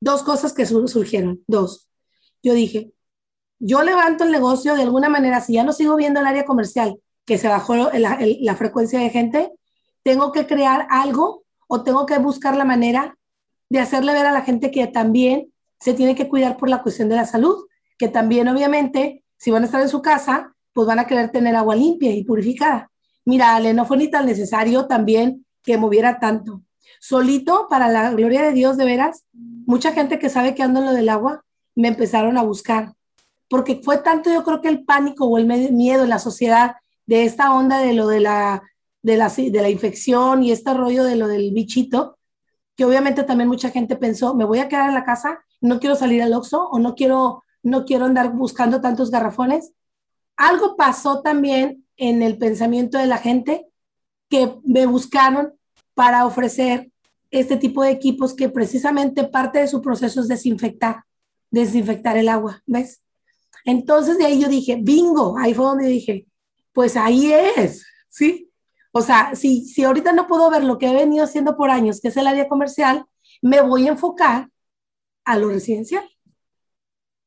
Dos 0.00 0.24
cosas 0.24 0.52
que 0.52 0.66
surgieron, 0.66 1.44
dos. 1.46 1.88
Yo 2.42 2.52
dije, 2.52 2.92
yo 3.58 3.82
levanto 3.82 4.24
el 4.24 4.32
negocio 4.32 4.74
de 4.74 4.82
alguna 4.82 5.08
manera, 5.08 5.40
si 5.40 5.54
ya 5.54 5.64
no 5.64 5.72
sigo 5.72 5.96
viendo 5.96 6.20
el 6.20 6.26
área 6.26 6.44
comercial, 6.44 6.98
que 7.24 7.38
se 7.38 7.48
bajó 7.48 7.74
la, 7.74 8.56
frecuencia 8.56 8.98
de 9.00 9.10
gente, 9.10 9.52
tengo 10.02 10.32
que 10.32 10.46
crear 10.46 10.86
algo 10.90 11.44
o 11.68 11.82
tengo 11.82 12.04
que 12.06 12.18
buscar 12.18 12.56
la 12.56 12.64
manera 12.64 13.16
de 13.70 13.80
hacerle 13.80 14.12
ver 14.12 14.26
a 14.26 14.32
la 14.32 14.42
gente 14.42 14.70
que 14.70 14.86
también 14.86 15.52
se 15.80 15.94
tiene 15.94 16.14
que 16.14 16.28
cuidar 16.28 16.56
por 16.56 16.68
la 16.68 16.82
cuestión 16.82 17.08
de 17.08 17.16
la 17.16 17.24
salud 17.24 17.64
que 17.98 18.08
también 18.08 18.48
obviamente, 18.48 19.24
si 19.36 19.50
van 19.50 19.62
a 19.62 19.66
estar 19.66 19.80
en 19.80 19.88
su 19.88 20.02
casa, 20.02 20.54
pues 20.72 20.86
van 20.86 20.98
a 20.98 21.06
querer 21.06 21.30
tener 21.30 21.54
agua 21.56 21.76
limpia 21.76 22.12
y 22.12 22.24
purificada. 22.24 22.90
Mira, 23.24 23.54
Ale, 23.54 23.72
no 23.74 23.86
fue 23.86 23.96
ni 23.96 24.08
tan 24.08 24.26
necesario 24.26 24.86
también 24.86 25.46
que 25.62 25.78
moviera 25.78 26.18
tanto. 26.18 26.62
Solito, 27.00 27.66
para 27.70 27.88
la 27.88 28.10
gloria 28.10 28.42
de 28.42 28.52
Dios, 28.52 28.76
de 28.76 28.84
veras, 28.84 29.24
mucha 29.32 29.92
gente 29.92 30.18
que 30.18 30.28
sabe 30.28 30.54
que 30.54 30.62
ando 30.62 30.80
en 30.80 30.86
lo 30.86 30.92
del 30.92 31.08
agua, 31.08 31.44
me 31.74 31.88
empezaron 31.88 32.36
a 32.36 32.42
buscar. 32.42 32.92
Porque 33.54 33.80
fue 33.84 33.98
tanto, 33.98 34.32
yo 34.32 34.42
creo 34.42 34.60
que 34.60 34.66
el 34.66 34.84
pánico 34.84 35.26
o 35.26 35.38
el 35.38 35.46
miedo 35.46 36.02
en 36.02 36.08
la 36.08 36.18
sociedad 36.18 36.74
de 37.06 37.22
esta 37.22 37.54
onda 37.54 37.78
de 37.78 37.92
lo 37.92 38.08
de 38.08 38.18
la, 38.18 38.64
de 39.00 39.16
la, 39.16 39.28
de 39.28 39.62
la 39.62 39.70
infección 39.70 40.42
y 40.42 40.50
este 40.50 40.74
rollo 40.74 41.04
de 41.04 41.14
lo 41.14 41.28
del 41.28 41.52
bichito, 41.52 42.18
que 42.74 42.84
obviamente 42.84 43.22
también 43.22 43.48
mucha 43.48 43.70
gente 43.70 43.94
pensó, 43.94 44.34
me 44.34 44.44
voy 44.44 44.58
a 44.58 44.68
quedar 44.68 44.88
en 44.88 44.94
la 44.94 45.04
casa, 45.04 45.44
no 45.60 45.78
quiero 45.78 45.94
salir 45.94 46.20
al 46.20 46.34
Oxxo 46.34 46.68
o 46.68 46.80
no 46.80 46.96
quiero 46.96 47.44
no 47.62 47.84
quiero 47.84 48.06
andar 48.06 48.32
buscando 48.32 48.80
tantos 48.80 49.12
garrafones. 49.12 49.72
Algo 50.36 50.74
pasó 50.74 51.22
también 51.22 51.86
en 51.96 52.24
el 52.24 52.38
pensamiento 52.38 52.98
de 52.98 53.06
la 53.06 53.18
gente 53.18 53.68
que 54.28 54.52
me 54.64 54.84
buscaron 54.86 55.54
para 55.94 56.26
ofrecer 56.26 56.90
este 57.30 57.56
tipo 57.56 57.84
de 57.84 57.92
equipos 57.92 58.34
que 58.34 58.48
precisamente 58.48 59.22
parte 59.22 59.60
de 59.60 59.68
su 59.68 59.80
proceso 59.80 60.22
es 60.22 60.26
desinfectar, 60.26 61.04
desinfectar 61.52 62.16
el 62.16 62.28
agua, 62.28 62.60
¿ves? 62.66 63.03
Entonces 63.64 64.18
de 64.18 64.26
ahí 64.26 64.40
yo 64.40 64.48
dije, 64.48 64.78
bingo, 64.80 65.36
ahí 65.38 65.54
fue 65.54 65.64
donde 65.64 65.88
dije, 65.88 66.26
pues 66.72 66.96
ahí 66.96 67.32
es, 67.32 67.86
¿sí? 68.08 68.50
O 68.92 69.00
sea, 69.00 69.34
si, 69.34 69.64
si 69.64 69.84
ahorita 69.84 70.12
no 70.12 70.26
puedo 70.26 70.50
ver 70.50 70.64
lo 70.64 70.78
que 70.78 70.90
he 70.90 70.94
venido 70.94 71.24
haciendo 71.24 71.56
por 71.56 71.70
años, 71.70 72.00
que 72.00 72.08
es 72.08 72.16
el 72.16 72.26
área 72.26 72.48
comercial, 72.48 73.06
me 73.42 73.60
voy 73.60 73.86
a 73.86 73.92
enfocar 73.92 74.50
a 75.24 75.38
lo 75.38 75.48
residencial. 75.48 76.08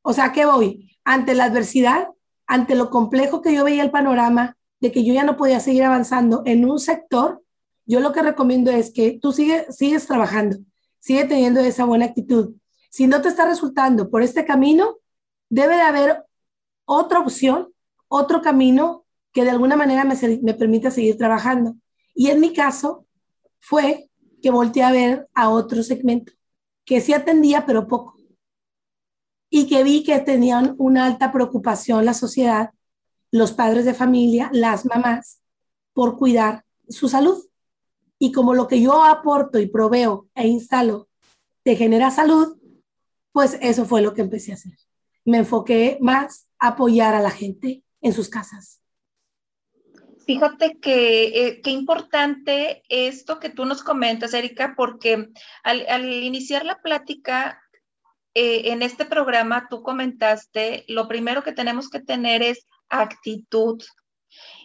O 0.02 0.12
sea, 0.12 0.32
¿qué 0.32 0.46
voy? 0.46 0.96
Ante 1.04 1.34
la 1.34 1.44
adversidad, 1.44 2.08
ante 2.46 2.74
lo 2.74 2.90
complejo 2.90 3.42
que 3.42 3.54
yo 3.54 3.64
veía 3.64 3.82
el 3.82 3.90
panorama 3.90 4.56
de 4.80 4.92
que 4.92 5.04
yo 5.04 5.12
ya 5.12 5.24
no 5.24 5.36
podía 5.36 5.60
seguir 5.60 5.84
avanzando 5.84 6.42
en 6.46 6.68
un 6.68 6.78
sector, 6.78 7.42
yo 7.84 8.00
lo 8.00 8.12
que 8.12 8.22
recomiendo 8.22 8.70
es 8.70 8.92
que 8.92 9.18
tú 9.20 9.32
sigue, 9.32 9.66
sigues 9.70 10.06
trabajando, 10.06 10.58
sigue 11.00 11.24
teniendo 11.24 11.60
esa 11.60 11.84
buena 11.84 12.06
actitud. 12.06 12.54
Si 12.90 13.06
no 13.06 13.20
te 13.20 13.28
está 13.28 13.46
resultando 13.46 14.10
por 14.10 14.22
este 14.22 14.44
camino, 14.44 14.96
debe 15.50 15.76
de 15.76 15.82
haber 15.82 16.24
otra 16.88 17.20
opción, 17.20 17.68
otro 18.08 18.42
camino 18.42 19.04
que 19.32 19.44
de 19.44 19.50
alguna 19.50 19.76
manera 19.76 20.04
me, 20.04 20.16
me 20.42 20.54
permita 20.54 20.90
seguir 20.90 21.16
trabajando. 21.16 21.76
Y 22.14 22.30
en 22.30 22.40
mi 22.40 22.52
caso 22.52 23.06
fue 23.60 24.10
que 24.42 24.50
volteé 24.50 24.82
a 24.82 24.92
ver 24.92 25.28
a 25.34 25.50
otro 25.50 25.82
segmento, 25.82 26.32
que 26.84 27.00
sí 27.00 27.12
atendía, 27.12 27.66
pero 27.66 27.86
poco 27.86 28.18
y 29.50 29.66
que 29.66 29.82
vi 29.82 30.02
que 30.02 30.18
tenían 30.20 30.74
una 30.78 31.06
alta 31.06 31.32
preocupación 31.32 32.04
la 32.04 32.14
sociedad, 32.14 32.70
los 33.30 33.52
padres 33.52 33.84
de 33.84 33.94
familia, 33.94 34.50
las 34.52 34.84
mamás, 34.84 35.42
por 35.92 36.18
cuidar 36.18 36.64
su 36.88 37.08
salud. 37.08 37.44
Y 38.18 38.32
como 38.32 38.54
lo 38.54 38.68
que 38.68 38.80
yo 38.80 39.04
aporto 39.04 39.58
y 39.58 39.66
proveo 39.66 40.28
e 40.34 40.46
instalo 40.46 41.08
te 41.62 41.76
genera 41.76 42.10
salud, 42.10 42.58
pues 43.32 43.58
eso 43.60 43.84
fue 43.84 44.02
lo 44.02 44.14
que 44.14 44.22
empecé 44.22 44.52
a 44.52 44.54
hacer. 44.56 44.72
Me 45.24 45.38
enfoqué 45.38 45.98
más 46.00 46.47
apoyar 46.58 47.14
a 47.14 47.20
la 47.20 47.30
gente 47.30 47.82
en 48.00 48.12
sus 48.12 48.28
casas. 48.28 48.80
Fíjate 50.26 50.78
que 50.78 51.46
eh, 51.46 51.60
qué 51.62 51.70
importante 51.70 52.82
esto 52.90 53.40
que 53.40 53.48
tú 53.48 53.64
nos 53.64 53.82
comentas, 53.82 54.34
Erika, 54.34 54.74
porque 54.76 55.30
al, 55.62 56.12
iniciar 56.12 56.66
la 56.66 56.82
plática 56.82 57.62
eh, 58.34 58.72
en 58.72 58.82
este 58.82 59.06
programa 59.06 59.68
tú 59.70 59.82
comentaste, 59.82 60.84
lo 60.86 61.08
primero 61.08 61.42
que 61.42 61.52
tenemos 61.52 61.88
que 61.88 62.00
tener 62.00 62.42
es 62.42 62.66
actitud. 62.90 63.82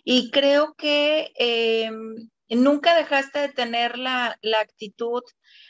Y 0.04 0.32
creo 0.32 0.74
que 0.74 1.32
em, 1.36 2.30
nunca 2.50 2.98
dejaste 2.98 3.40
de 3.40 3.50
tener 3.50 3.98
la, 3.98 4.38
actitud 4.60 5.22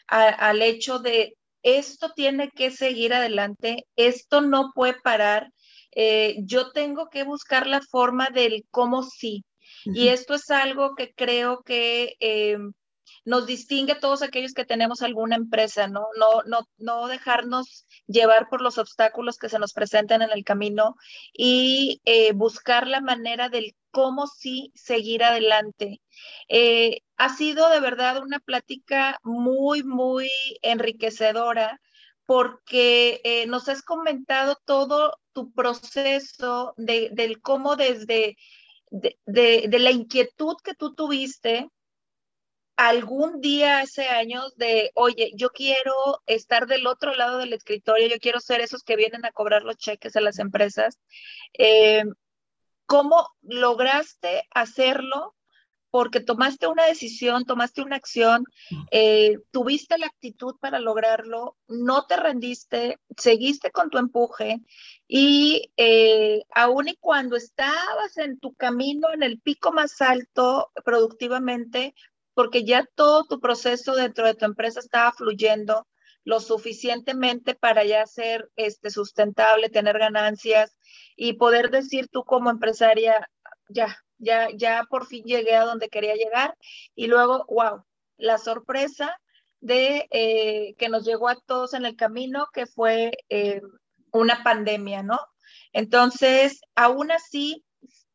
al 0.07 0.61
hecho 0.63 0.97
de 0.97 1.37
esto 1.63 2.11
tiene 2.13 2.51
que 2.51 2.71
seguir 2.71 3.13
adelante, 3.13 3.87
esto 3.95 4.41
no 4.41 4.71
puede 4.75 4.95
parar, 5.01 5.51
eh, 5.95 6.35
yo 6.43 6.71
tengo 6.71 7.09
que 7.09 7.23
buscar 7.23 7.67
la 7.67 7.81
forma 7.81 8.29
del 8.29 8.65
cómo 8.71 9.03
sí. 9.03 9.45
Y 9.85 10.07
esto 10.09 10.35
es 10.35 10.49
algo 10.49 10.95
que 10.95 11.13
creo 11.13 11.61
que 11.63 12.15
em, 12.19 12.71
nos 13.25 13.45
distingue 13.45 13.93
a 13.93 13.99
todos 13.99 14.21
aquellos 14.21 14.53
que 14.53 14.65
tenemos 14.65 15.01
alguna 15.01 15.35
empresa, 15.35 15.87
¿no? 15.87 16.07
No, 16.17 16.43
no, 16.45 16.67
no 16.77 17.07
dejarnos 17.07 17.85
llevar 18.07 18.49
por 18.49 18.61
los 18.61 18.77
obstáculos 18.77 19.37
que 19.37 19.49
se 19.49 19.59
nos 19.59 19.73
presentan 19.73 20.21
en 20.21 20.31
el 20.31 20.43
camino 20.43 20.95
y 21.33 22.01
eh, 22.05 22.33
buscar 22.33 22.87
la 22.87 23.01
manera 23.01 23.49
del 23.49 23.75
cómo 23.91 24.27
sí 24.27 24.71
seguir 24.75 25.23
adelante. 25.23 26.01
Eh, 26.49 27.01
ha 27.17 27.29
sido 27.29 27.69
de 27.69 27.79
verdad 27.79 28.21
una 28.21 28.39
plática 28.39 29.19
muy, 29.23 29.83
muy 29.83 30.29
enriquecedora 30.61 31.79
porque 32.25 33.21
eh, 33.23 33.45
nos 33.47 33.67
has 33.69 33.81
comentado 33.81 34.57
todo 34.65 35.17
tu 35.33 35.51
proceso 35.53 36.73
de, 36.77 37.09
del 37.11 37.41
cómo 37.41 37.75
desde 37.75 38.37
de, 38.91 39.17
de, 39.25 39.79
la 39.79 39.91
inquietud 39.91 40.55
que 40.63 40.75
tú 40.75 40.93
tuviste 40.93 41.67
algún 42.75 43.41
día 43.41 43.79
hace 43.79 44.07
años 44.07 44.55
de, 44.55 44.91
oye, 44.95 45.31
yo 45.35 45.49
quiero 45.49 45.93
estar 46.27 46.67
del 46.67 46.85
otro 46.87 47.13
lado 47.15 47.39
del 47.39 47.53
escritorio, 47.53 48.07
yo 48.07 48.17
quiero 48.19 48.39
ser 48.39 48.61
esos 48.61 48.83
que 48.83 48.95
vienen 48.95 49.25
a 49.25 49.31
cobrar 49.31 49.63
los 49.63 49.77
cheques 49.77 50.15
a 50.15 50.21
las 50.21 50.39
empresas. 50.39 50.99
Eh, 51.57 52.03
¿Cómo 52.85 53.27
lograste 53.41 54.43
hacerlo? 54.51 55.35
Porque 55.93 56.21
tomaste 56.21 56.65
una 56.65 56.85
decisión, 56.85 57.45
tomaste 57.45 57.83
una 57.83 57.97
acción, 57.97 58.45
eh, 58.89 59.37
tuviste 59.51 59.99
la 59.99 60.07
actitud 60.07 60.55
para 60.59 60.79
lograrlo, 60.79 61.55
no 61.67 62.07
te 62.07 62.15
rendiste, 62.15 62.97
seguiste 63.15 63.69
con 63.69 63.91
tu 63.91 63.99
empuje 63.99 64.61
y 65.07 65.71
eh, 65.77 66.45
aun 66.55 66.87
y 66.87 66.95
cuando 66.95 67.35
estabas 67.35 68.17
en 68.17 68.39
tu 68.39 68.55
camino 68.55 69.13
en 69.13 69.21
el 69.21 69.39
pico 69.39 69.71
más 69.71 70.01
alto 70.01 70.71
productivamente, 70.83 71.93
porque 72.33 72.63
ya 72.63 72.89
todo 72.95 73.25
tu 73.25 73.39
proceso 73.39 73.93
dentro 73.93 74.25
de 74.25 74.33
tu 74.33 74.45
empresa 74.45 74.79
estaba 74.79 75.11
fluyendo 75.11 75.85
lo 76.23 76.39
suficientemente 76.39 77.53
para 77.53 77.85
ya 77.85 78.07
ser 78.07 78.49
este, 78.55 78.89
sustentable, 78.89 79.69
tener 79.69 79.99
ganancias 79.99 80.75
y 81.15 81.33
poder 81.33 81.69
decir 81.69 82.07
tú 82.07 82.23
como 82.23 82.49
empresaria, 82.49 83.29
ya, 83.69 83.95
ya, 84.23 84.49
ya 84.55 84.85
por 84.89 85.07
fin 85.07 85.23
llegué 85.25 85.55
a 85.55 85.65
donde 85.65 85.89
quería 85.89 86.15
llegar. 86.15 86.57
Y 86.95 87.07
luego, 87.07 87.45
wow, 87.49 87.83
la 88.17 88.37
sorpresa 88.37 89.17
de 89.61 90.07
eh, 90.11 90.75
que 90.77 90.89
nos 90.89 91.05
llegó 91.05 91.29
a 91.29 91.39
todos 91.45 91.73
en 91.73 91.85
el 91.85 91.95
camino, 91.95 92.47
que 92.53 92.65
fue 92.65 93.11
eh, 93.29 93.61
una 94.11 94.43
pandemia, 94.43 95.03
¿no? 95.03 95.19
Entonces, 95.73 96.61
aún 96.75 97.11
así, 97.11 97.63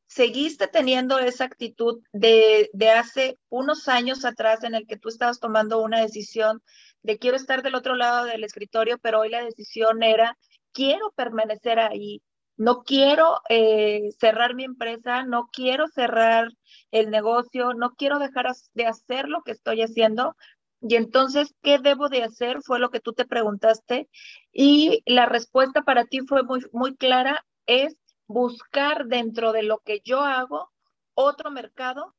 seguiste 0.09 0.67
teniendo 0.69 1.19
esa 1.19 1.45
actitud 1.45 2.01
de, 2.13 2.71
hace 2.97 3.39
unos 3.51 3.89
años 3.89 4.25
atrás 4.25 4.65
en 4.65 4.75
el 4.75 4.87
que 4.87 4.97
tú 4.97 5.09
estabas 5.09 5.39
tomando 5.39 5.81
una 5.81 6.01
decisión 6.01 6.63
de 7.03 7.19
quiero 7.19 7.37
estar 7.37 7.63
del 7.63 7.75
otro 7.75 7.95
lado 7.95 8.25
del 8.25 8.43
escritorio, 8.43 8.99
pero 8.99 9.21
hoy 9.21 9.29
la 9.29 9.45
decisión 9.45 10.03
era 10.03 10.37
quiero 10.73 11.13
permanecer 11.15 11.79
ahí, 11.79 12.23
no 12.59 12.83
quiero 12.83 13.41
eh, 13.49 14.11
cerrar 14.19 14.55
mi 14.55 14.65
empresa, 14.65 15.23
no 15.23 15.49
quiero 15.53 15.87
cerrar 15.87 16.49
el 16.91 17.09
negocio, 17.09 17.73
no 17.73 17.95
quiero 17.95 18.19
dejar 18.19 18.53
de 18.75 18.87
hacer 18.87 19.29
lo 19.29 19.43
que 19.43 19.53
estoy 19.53 19.81
haciendo. 19.83 20.37
Y 20.81 20.97
entonces, 20.97 21.55
¿qué 21.63 21.79
debo 21.79 22.09
de 22.09 22.25
hacer? 22.25 22.61
Fue 22.63 22.81
lo 22.81 22.91
que 22.91 23.01
tú 23.01 23.13
te 23.13 23.27
preguntaste. 23.27 24.09
Y 24.53 25.03
la 25.07 25.27
respuesta 25.27 25.83
para 25.83 26.05
ti 26.05 26.21
fue 26.27 26.43
muy, 26.43 26.61
muy 26.73 26.97
clara, 26.97 27.47
es 27.67 27.97
buscar 28.27 29.07
dentro 29.07 29.53
de 29.53 29.63
lo 29.63 29.79
que 29.79 30.01
yo 30.05 30.21
hago 30.21 30.73
otro 31.15 31.53
mercado 31.53 32.17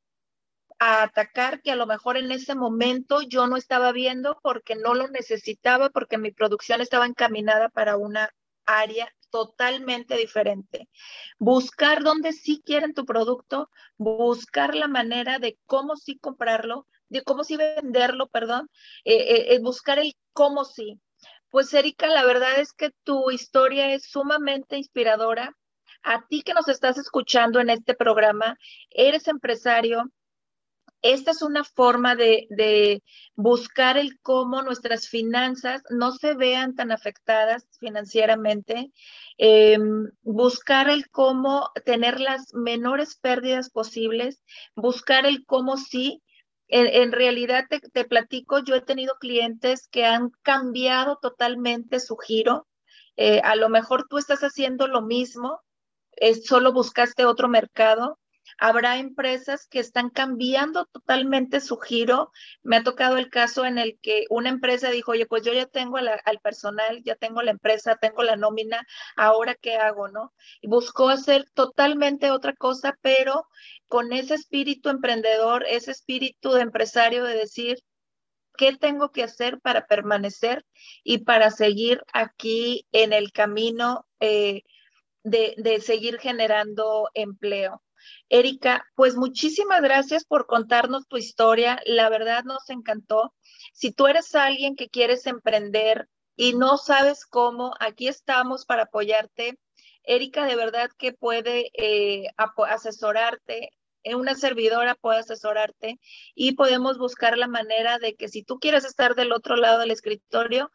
a 0.80 1.04
atacar 1.04 1.62
que 1.62 1.72
a 1.72 1.76
lo 1.76 1.86
mejor 1.86 2.16
en 2.16 2.32
ese 2.32 2.56
momento 2.56 3.22
yo 3.22 3.48
no 3.48 3.58
estaba 3.58 3.92
viendo 3.92 4.40
porque 4.42 4.76
no 4.76 4.94
lo 4.94 5.10
necesitaba, 5.10 5.90
porque 5.90 6.18
mi 6.18 6.32
producción 6.32 6.80
estaba 6.80 7.06
encaminada 7.06 7.68
para 7.68 7.98
una 7.98 8.30
área 8.66 9.14
totalmente 9.30 10.16
diferente. 10.18 10.90
Buscar 11.38 12.04
dónde 12.04 12.34
sí 12.34 12.62
quieren 12.66 12.94
tu 12.94 13.06
producto, 13.06 13.70
buscar 13.98 14.76
la 14.76 14.88
manera 14.88 15.40
de 15.40 15.58
cómo 15.66 15.96
sí 15.96 16.18
comprarlo, 16.18 16.88
de 17.10 17.24
cómo 17.24 17.44
sí 17.44 17.58
venderlo, 17.58 18.28
perdón, 18.28 18.70
eh, 19.06 19.16
eh, 19.16 19.56
eh, 19.56 19.60
buscar 19.60 20.00
el 20.00 20.14
cómo 20.34 20.66
sí. 20.66 21.00
Pues 21.50 21.74
Erika, 21.74 22.08
la 22.08 22.26
verdad 22.26 22.60
es 22.60 22.74
que 22.74 22.92
tu 23.04 23.32
historia 23.32 23.94
es 23.94 24.04
sumamente 24.10 24.78
inspiradora 24.78 25.56
a 26.04 26.26
ti 26.28 26.44
que 26.44 26.54
nos 26.54 26.68
estás 26.68 26.98
escuchando 26.98 27.60
en 27.60 27.70
este 27.70 27.94
programa, 27.94 28.58
eres 28.90 29.28
empresario, 29.28 30.12
esta 31.02 31.32
es 31.32 31.42
una 31.42 31.64
forma 31.64 32.16
de, 32.16 33.02
buscar 33.36 33.98
el 33.98 34.20
cómo 34.22 34.62
nuestras 34.62 35.08
finanzas 35.08 35.82
no 35.90 36.12
se 36.12 36.34
vean 36.36 36.76
tan 36.76 36.92
afectadas 36.92 37.66
financieramente, 37.80 38.92
em, 39.38 40.10
buscar 40.22 40.90
el 40.90 41.10
cómo 41.10 41.70
tener 41.86 42.20
las 42.20 42.54
menores 42.54 43.16
pérdidas 43.16 43.70
posibles, 43.70 44.44
buscar 44.76 45.26
el 45.26 45.46
cómo 45.46 45.78
sí. 45.78 46.22
En, 46.72 47.12
realidad 47.12 47.66
te, 47.94 48.06
platico, 48.06 48.60
yo 48.60 48.76
he 48.76 48.82
tenido 48.82 49.16
clientes 49.20 49.88
que 49.88 50.06
han 50.06 50.30
cambiado 50.44 51.18
totalmente 51.20 52.00
su 52.00 52.16
giro. 52.16 52.68
Eh, 53.18 53.42
a 53.44 53.56
lo 53.56 53.70
mejor 53.70 54.06
tú 54.08 54.20
estás 54.20 54.42
haciendo 54.42 54.88
lo 54.88 55.02
mismo, 55.02 55.62
solo 56.46 56.72
buscaste 56.72 57.26
otro 57.26 57.48
mercado. 57.48 58.19
Habrá 58.58 58.98
empresas 58.98 59.68
que 59.68 59.80
están 59.80 60.10
cambiando 60.10 60.86
totalmente 60.86 61.62
su 61.62 61.78
giro. 61.78 62.32
Me 62.64 62.78
ha 62.78 62.84
tocado 62.84 63.18
el 63.18 63.30
caso 63.30 63.66
en 63.66 63.78
el 63.78 64.00
que 64.02 64.26
una 64.30 64.50
empresa 64.50 64.90
dijo, 64.90 65.12
oye, 65.12 65.26
pues 65.26 65.44
yo 65.44 65.54
ya 65.54 65.66
tengo 65.66 65.98
al 65.98 66.40
personal, 66.42 67.04
ya 67.04 67.16
tengo 67.16 67.42
la 67.42 67.52
empresa, 67.52 67.98
tengo 67.98 68.24
la 68.24 68.36
nómina, 68.36 68.86
ahora 69.16 69.56
qué 69.56 69.76
hago, 69.76 70.08
¿no? 70.08 70.34
Y 70.62 70.68
buscó 70.68 71.10
hacer 71.10 71.46
totalmente 71.54 72.32
otra 72.32 72.54
cosa, 72.54 72.98
pero 73.02 73.48
con 73.88 74.14
ese 74.14 74.36
espíritu 74.36 74.90
emprendedor, 74.90 75.66
ese 75.68 75.92
espíritu 75.92 76.52
de 76.52 76.62
empresario 76.62 77.24
de 77.24 77.36
decir, 77.36 77.80
¿qué 78.58 78.76
tengo 78.76 79.12
que 79.12 79.24
hacer 79.24 79.60
para 79.62 79.86
permanecer 79.88 80.66
y 81.04 81.20
para 81.20 81.52
seguir 81.52 82.04
aquí 82.14 82.88
en 82.92 83.14
el 83.14 83.32
camino? 83.32 84.06
Eh, 84.20 84.64
de, 85.24 85.82
seguir 85.82 86.20
generando 86.20 87.10
empleo. 87.14 87.82
Erika, 88.30 88.86
pues 88.96 89.16
muchísimas 89.16 89.82
gracias 89.82 90.26
por 90.26 90.46
contarnos 90.46 91.08
tu 91.08 91.18
historia. 91.18 91.80
La 91.86 92.10
verdad 92.10 92.44
nos 92.44 92.70
encantó. 92.70 93.34
Si 93.74 93.92
tú 93.92 94.08
eres 94.08 94.36
alguien 94.36 94.76
que 94.76 94.90
quieres 94.90 95.26
emprender 95.26 96.08
y 96.36 96.54
no 96.54 96.78
sabes 96.78 97.26
cómo, 97.26 97.74
aquí 97.80 98.08
estamos 98.08 98.66
para 98.66 98.84
apoyarte. 98.84 99.60
Erika 100.04 100.46
de 100.46 100.56
verdad 100.56 100.90
que 100.98 101.14
puede 101.14 101.72
eh, 101.74 102.28
asesorarte, 102.68 103.72
en 104.04 104.18
una 104.18 104.36
servidora 104.36 104.96
puede 104.96 105.20
asesorarte 105.20 106.00
y 106.36 106.54
podemos 106.54 106.98
buscar 106.98 107.38
la 107.38 107.48
manera 107.48 108.00
de 108.00 108.16
que 108.16 108.30
si 108.30 108.44
tú 108.44 108.60
quieres 108.60 108.86
estar 108.86 109.16
del 109.16 109.32
otro 109.32 109.56
lado 109.56 109.80
del 109.80 109.92
escritorio, 109.92 110.72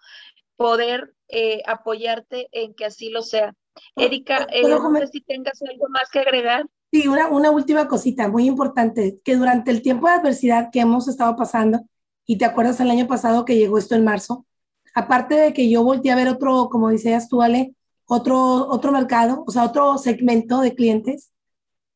poder 0.56 1.14
eh, 1.28 1.62
apoyarte 1.66 2.48
en 2.52 2.74
que 2.74 2.84
así 2.84 3.10
lo 3.10 3.22
sea. 3.22 3.54
Erika, 3.96 4.46
eh, 4.50 4.62
no 4.62 4.94
sé 4.98 5.06
si 5.08 5.20
tengas 5.20 5.60
algo 5.62 5.88
más 5.88 6.10
que 6.10 6.20
agregar. 6.20 6.66
Sí, 6.94 7.08
una, 7.08 7.26
una 7.26 7.50
última 7.50 7.88
cosita 7.88 8.28
muy 8.28 8.46
importante, 8.46 9.18
que 9.24 9.34
durante 9.34 9.72
el 9.72 9.82
tiempo 9.82 10.06
de 10.06 10.12
adversidad 10.12 10.70
que 10.70 10.78
hemos 10.78 11.08
estado 11.08 11.34
pasando, 11.34 11.80
y 12.24 12.38
te 12.38 12.44
acuerdas 12.44 12.78
el 12.78 12.88
año 12.88 13.08
pasado 13.08 13.44
que 13.44 13.56
llegó 13.56 13.78
esto 13.78 13.96
en 13.96 14.04
marzo, 14.04 14.46
aparte 14.94 15.34
de 15.34 15.52
que 15.52 15.68
yo 15.68 15.82
volteé 15.82 16.12
a 16.12 16.14
ver 16.14 16.28
otro, 16.28 16.68
como 16.70 16.90
decías 16.90 17.28
tú, 17.28 17.42
Ale, 17.42 17.74
otro, 18.06 18.68
otro 18.68 18.92
mercado, 18.92 19.42
o 19.44 19.50
sea, 19.50 19.64
otro 19.64 19.98
segmento 19.98 20.60
de 20.60 20.76
clientes 20.76 21.32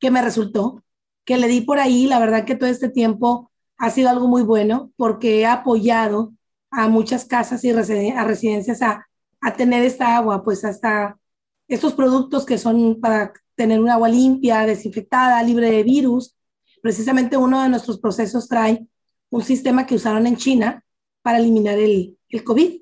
que 0.01 0.11
me 0.11 0.21
resultó, 0.21 0.83
que 1.25 1.37
le 1.37 1.47
di 1.47 1.61
por 1.61 1.79
ahí, 1.79 2.07
la 2.07 2.19
verdad 2.19 2.45
que 2.45 2.57
todo 2.57 2.69
este 2.69 2.89
tiempo 2.89 3.53
ha 3.77 3.91
sido 3.91 4.11
algo 4.11 4.27
muy 4.27 4.43
bueno 4.43 4.91
porque 4.97 5.39
he 5.39 5.47
apoyado 5.47 6.33
a 6.73 6.89
muchas 6.89 7.25
casas 7.25 7.63
y 7.63 7.71
a 7.71 8.25
residencias 8.25 8.83
a, 8.83 9.07
a 9.43 9.55
tener 9.55 9.85
esta 9.85 10.17
agua, 10.17 10.43
pues 10.43 10.65
hasta 10.65 11.21
estos 11.69 11.93
productos 11.95 12.45
que 12.45 12.59
son 12.59 12.99
para 13.01 13.33
tener 13.59 13.81
un 13.81 13.91
agua 13.91 14.09
limpia, 14.09 14.65
desinfectada, 14.65 15.43
libre 15.43 15.71
de 15.71 15.83
virus. 15.83 16.37
Precisamente 16.81 17.37
uno 17.37 17.61
de 17.61 17.69
nuestros 17.69 17.99
procesos 17.99 18.49
trae 18.49 18.87
un 19.31 19.43
sistema 19.43 19.85
que 19.85 19.97
usaron 19.97 20.27
en 20.29 20.37
China 20.37 20.85
para 21.23 21.39
eliminar 21.39 21.77
el, 21.77 22.17
el 22.29 22.45
COVID 22.45 22.81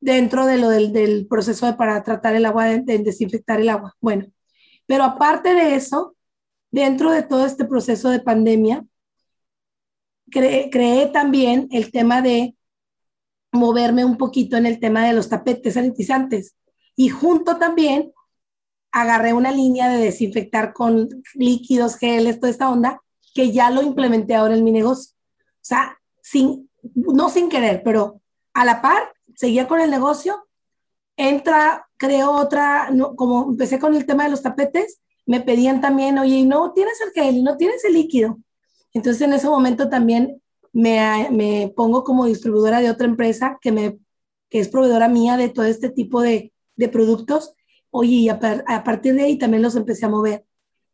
dentro 0.00 0.46
de 0.46 0.58
lo 0.58 0.68
del, 0.68 0.92
del 0.92 1.26
proceso 1.26 1.66
de, 1.66 1.74
para 1.74 2.04
tratar 2.04 2.36
el 2.36 2.46
agua, 2.46 2.66
de, 2.66 2.98
desinfectar 2.98 3.60
el 3.60 3.68
agua. 3.68 3.96
Bueno, 4.00 4.26
pero 4.86 5.02
aparte 5.02 5.52
de 5.54 5.74
eso, 5.74 6.16
dentro 6.70 7.10
de 7.10 7.24
todo 7.24 7.44
este 7.44 7.64
proceso 7.64 8.10
de 8.10 8.20
pandemia, 8.20 8.86
creé 10.30 11.06
también 11.12 11.66
el 11.72 11.90
tema 11.90 12.22
de 12.22 12.56
moverme 13.50 14.04
un 14.04 14.16
poquito 14.16 14.56
en 14.56 14.66
el 14.66 14.78
tema 14.78 15.04
de 15.04 15.14
los 15.14 15.28
tapetes 15.28 15.74
sanitizantes. 15.74 16.54
Y 16.94 17.08
junto 17.08 17.56
también 17.56 18.12
agarré 19.00 19.32
una 19.32 19.50
línea 19.52 19.88
de 19.88 19.98
desinfectar 19.98 20.72
con 20.72 21.08
líquidos, 21.34 21.96
geles, 21.96 22.40
toda 22.40 22.50
esta 22.50 22.70
onda, 22.70 23.02
que 23.34 23.52
ya 23.52 23.70
lo 23.70 23.82
implementé 23.82 24.34
ahora 24.34 24.54
en 24.54 24.64
mi 24.64 24.72
negocio. 24.72 25.14
O 25.38 25.64
sea, 25.68 25.98
sin, 26.22 26.70
no 26.94 27.28
sin 27.28 27.48
querer, 27.48 27.82
pero 27.84 28.20
a 28.54 28.64
la 28.64 28.82
par, 28.82 29.12
seguía 29.36 29.68
con 29.68 29.80
el 29.80 29.90
negocio, 29.90 30.46
entra, 31.16 31.88
creo 31.96 32.32
otra, 32.32 32.90
como 33.16 33.50
empecé 33.50 33.78
con 33.78 33.94
el 33.94 34.06
tema 34.06 34.24
de 34.24 34.30
los 34.30 34.42
tapetes, 34.42 35.00
me 35.26 35.40
pedían 35.40 35.80
también, 35.80 36.18
oye, 36.18 36.44
no 36.44 36.72
tienes 36.72 37.00
el 37.00 37.10
gel, 37.12 37.44
no 37.44 37.56
tienes 37.56 37.84
el 37.84 37.92
líquido. 37.92 38.38
Entonces 38.94 39.22
en 39.22 39.34
ese 39.34 39.48
momento 39.48 39.88
también 39.88 40.40
me, 40.72 41.28
me 41.30 41.72
pongo 41.76 42.02
como 42.04 42.24
distribuidora 42.24 42.80
de 42.80 42.90
otra 42.90 43.06
empresa 43.06 43.58
que, 43.60 43.72
me, 43.72 43.98
que 44.48 44.60
es 44.60 44.68
proveedora 44.68 45.08
mía 45.08 45.36
de 45.36 45.50
todo 45.50 45.66
este 45.66 45.90
tipo 45.90 46.22
de, 46.22 46.52
de 46.76 46.88
productos. 46.88 47.54
Oye, 47.90 48.12
y 48.12 48.28
a, 48.28 48.38
a, 48.66 48.84
partir 48.84 49.14
de 49.14 49.22
ahí 49.22 49.38
también 49.38 49.62
los 49.62 49.76
empecé 49.76 50.06
a 50.06 50.10
mover. 50.10 50.44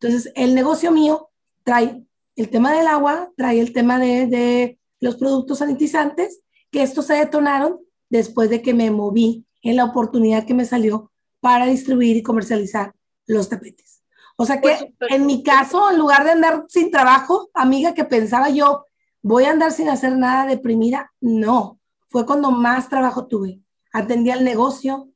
Entonces, 0.01 0.33
el 0.35 0.55
negocio 0.55 0.91
mío 0.91 1.31
trae 1.63 2.05
el 2.37 2.51
tema 2.51 2.73
del 2.73 2.87
agua, 2.87 3.33
trae 3.37 3.61
el 3.61 3.73
tema 3.73 3.99
de, 3.99 4.27
de 4.27 4.79
los 5.01 5.17
productos 5.17 5.59
sanitizantes, 5.59 6.43
que 6.71 6.83
estos 6.83 7.07
se 7.07 7.15
detonaron 7.15 7.81
después 8.11 8.51
de 8.51 8.63
que 8.63 8.75
me 8.75 8.91
moví 8.91 9.47
en 9.63 9.77
la 9.77 9.85
oportunidad 9.85 10.45
que 10.45 10.55
me 10.55 10.65
salió 10.65 11.11
para 11.41 11.67
distribuir 11.67 12.17
y 12.17 12.23
comercializar 12.23 12.95
los 13.27 13.49
tapetes. 13.49 14.03
O 14.37 14.45
sea 14.45 14.61
que 14.61 14.93
pues, 14.99 15.13
en 15.13 15.27
mi 15.27 15.43
caso, 15.43 15.91
en 15.91 15.99
lugar 15.99 16.25
de 16.25 16.33
andar 16.33 16.65
sin 16.69 16.91
trabajo, 16.91 17.51
amiga, 17.55 17.95
que 17.95 18.05
pensaba 18.05 18.51
yo, 18.51 18.87
voy 19.23 19.45
a 19.45 19.51
andar 19.51 19.73
sin 19.73 19.89
hacer 19.89 20.17
nada 20.17 20.47
deprimida, 20.47 21.13
no, 21.21 21.79
fue 22.09 22.27
cuando 22.27 22.51
más 22.51 22.89
trabajo 22.89 23.27
tuve. 23.27 23.61
Atendí 23.93 24.31
al 24.31 24.45
negocio, 24.45 25.09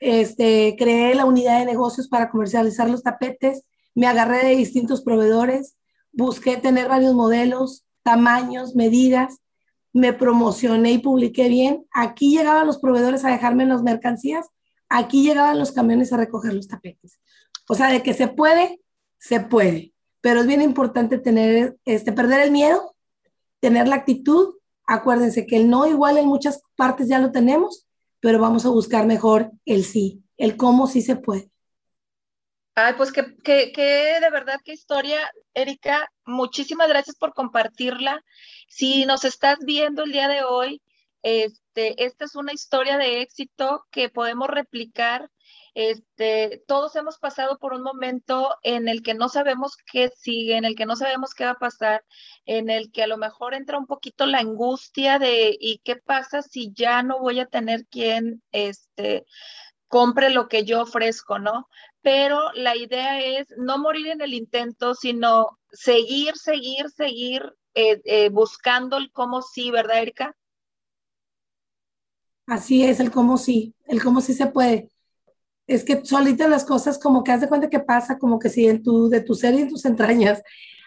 este, 0.00 0.76
creé 0.78 1.14
la 1.14 1.24
unidad 1.24 1.58
de 1.58 1.66
negocios 1.66 2.08
para 2.08 2.30
comercializar 2.30 2.88
los 2.88 3.02
tapetes, 3.02 3.64
me 3.94 4.06
agarré 4.06 4.46
de 4.46 4.56
distintos 4.56 5.02
proveedores, 5.02 5.76
busqué 6.12 6.56
tener 6.56 6.88
varios 6.88 7.14
modelos, 7.14 7.84
tamaños, 8.02 8.74
medidas, 8.74 9.40
me 9.92 10.12
promocioné 10.12 10.92
y 10.92 10.98
publiqué 10.98 11.48
bien. 11.48 11.86
Aquí 11.90 12.36
llegaban 12.36 12.66
los 12.66 12.78
proveedores 12.78 13.24
a 13.24 13.30
dejarme 13.30 13.64
las 13.64 13.82
mercancías, 13.82 14.46
aquí 14.90 15.22
llegaban 15.22 15.58
los 15.58 15.72
camiones 15.72 16.12
a 16.12 16.18
recoger 16.18 16.52
los 16.52 16.68
tapetes. 16.68 17.18
O 17.68 17.74
sea, 17.74 17.88
de 17.88 18.02
que 18.02 18.12
se 18.12 18.28
puede, 18.28 18.80
se 19.18 19.40
puede. 19.40 19.94
Pero 20.20 20.40
es 20.40 20.46
bien 20.46 20.60
importante 20.60 21.18
tener, 21.18 21.78
este, 21.86 22.12
perder 22.12 22.42
el 22.42 22.50
miedo, 22.50 22.94
tener 23.60 23.88
la 23.88 23.96
actitud. 23.96 24.56
Acuérdense 24.86 25.46
que 25.46 25.56
el 25.56 25.70
no 25.70 25.86
igual 25.86 26.18
en 26.18 26.26
muchas 26.26 26.60
partes 26.76 27.08
ya 27.08 27.18
lo 27.18 27.32
tenemos, 27.32 27.86
pero 28.20 28.38
vamos 28.38 28.64
a 28.66 28.70
buscar 28.70 29.06
mejor 29.06 29.52
el 29.64 29.84
sí, 29.84 30.22
el 30.36 30.56
cómo 30.56 30.86
sí 30.86 31.02
se 31.02 31.16
puede. 31.16 31.50
Ay, 32.74 32.92
pues 32.96 33.10
que, 33.10 33.36
que, 33.36 33.72
que, 33.72 34.20
de 34.20 34.30
verdad 34.30 34.60
qué 34.62 34.72
historia, 34.72 35.18
Erika. 35.54 36.10
Muchísimas 36.26 36.88
gracias 36.88 37.16
por 37.16 37.32
compartirla. 37.32 38.22
Si 38.68 39.06
nos 39.06 39.24
estás 39.24 39.58
viendo 39.64 40.04
el 40.04 40.12
día 40.12 40.28
de 40.28 40.42
hoy, 40.44 40.82
este, 41.22 42.04
esta 42.04 42.26
es 42.26 42.36
una 42.36 42.52
historia 42.52 42.98
de 42.98 43.22
éxito 43.22 43.86
que 43.90 44.10
podemos 44.10 44.48
replicar. 44.48 45.30
Este, 45.76 46.64
todos 46.66 46.96
hemos 46.96 47.18
pasado 47.18 47.58
por 47.58 47.74
un 47.74 47.82
momento 47.82 48.56
en 48.62 48.88
el 48.88 49.02
que 49.02 49.12
no 49.12 49.28
sabemos 49.28 49.76
qué 49.92 50.08
sigue, 50.08 50.56
en 50.56 50.64
el 50.64 50.74
que 50.74 50.86
no 50.86 50.96
sabemos 50.96 51.34
qué 51.34 51.44
va 51.44 51.50
a 51.50 51.58
pasar, 51.58 52.02
en 52.46 52.70
el 52.70 52.90
que 52.90 53.02
a 53.02 53.06
lo 53.06 53.18
mejor 53.18 53.52
entra 53.52 53.76
un 53.76 53.84
poquito 53.86 54.24
la 54.24 54.38
angustia 54.38 55.18
de 55.18 55.54
¿y 55.60 55.82
qué 55.84 55.96
pasa 55.96 56.40
si 56.40 56.72
ya 56.72 57.02
no 57.02 57.18
voy 57.18 57.40
a 57.40 57.46
tener 57.46 57.84
quien 57.90 58.42
este 58.52 59.26
compre 59.86 60.30
lo 60.30 60.48
que 60.48 60.64
yo 60.64 60.80
ofrezco, 60.80 61.38
¿no? 61.38 61.68
Pero 62.00 62.50
la 62.54 62.74
idea 62.74 63.20
es 63.20 63.46
no 63.58 63.76
morir 63.76 64.06
en 64.06 64.22
el 64.22 64.32
intento, 64.32 64.94
sino 64.94 65.58
seguir, 65.70 66.38
seguir, 66.38 66.88
seguir 66.88 67.42
eh, 67.74 68.00
eh, 68.06 68.30
buscando 68.30 68.96
el 68.96 69.12
cómo 69.12 69.42
sí, 69.42 69.70
¿verdad, 69.70 69.98
Erika? 69.98 70.34
Así 72.46 72.82
es, 72.82 72.98
el 72.98 73.10
cómo 73.10 73.36
sí, 73.36 73.74
el 73.84 74.02
cómo 74.02 74.22
sí 74.22 74.32
se 74.32 74.46
puede. 74.46 74.90
Es 75.66 75.84
que 75.84 76.04
solita 76.04 76.48
las 76.48 76.64
cosas 76.64 76.98
como 76.98 77.24
que 77.24 77.32
haz 77.32 77.40
de 77.40 77.48
cuenta 77.48 77.70
que 77.70 77.80
pasa, 77.80 78.18
como 78.18 78.38
que 78.38 78.48
si 78.48 78.66
en 78.66 78.82
tu, 78.82 79.08
de 79.08 79.20
tu 79.20 79.34
ser 79.34 79.54
y 79.54 79.62
en 79.62 79.68
tus 79.68 79.84
entrañas, 79.84 80.42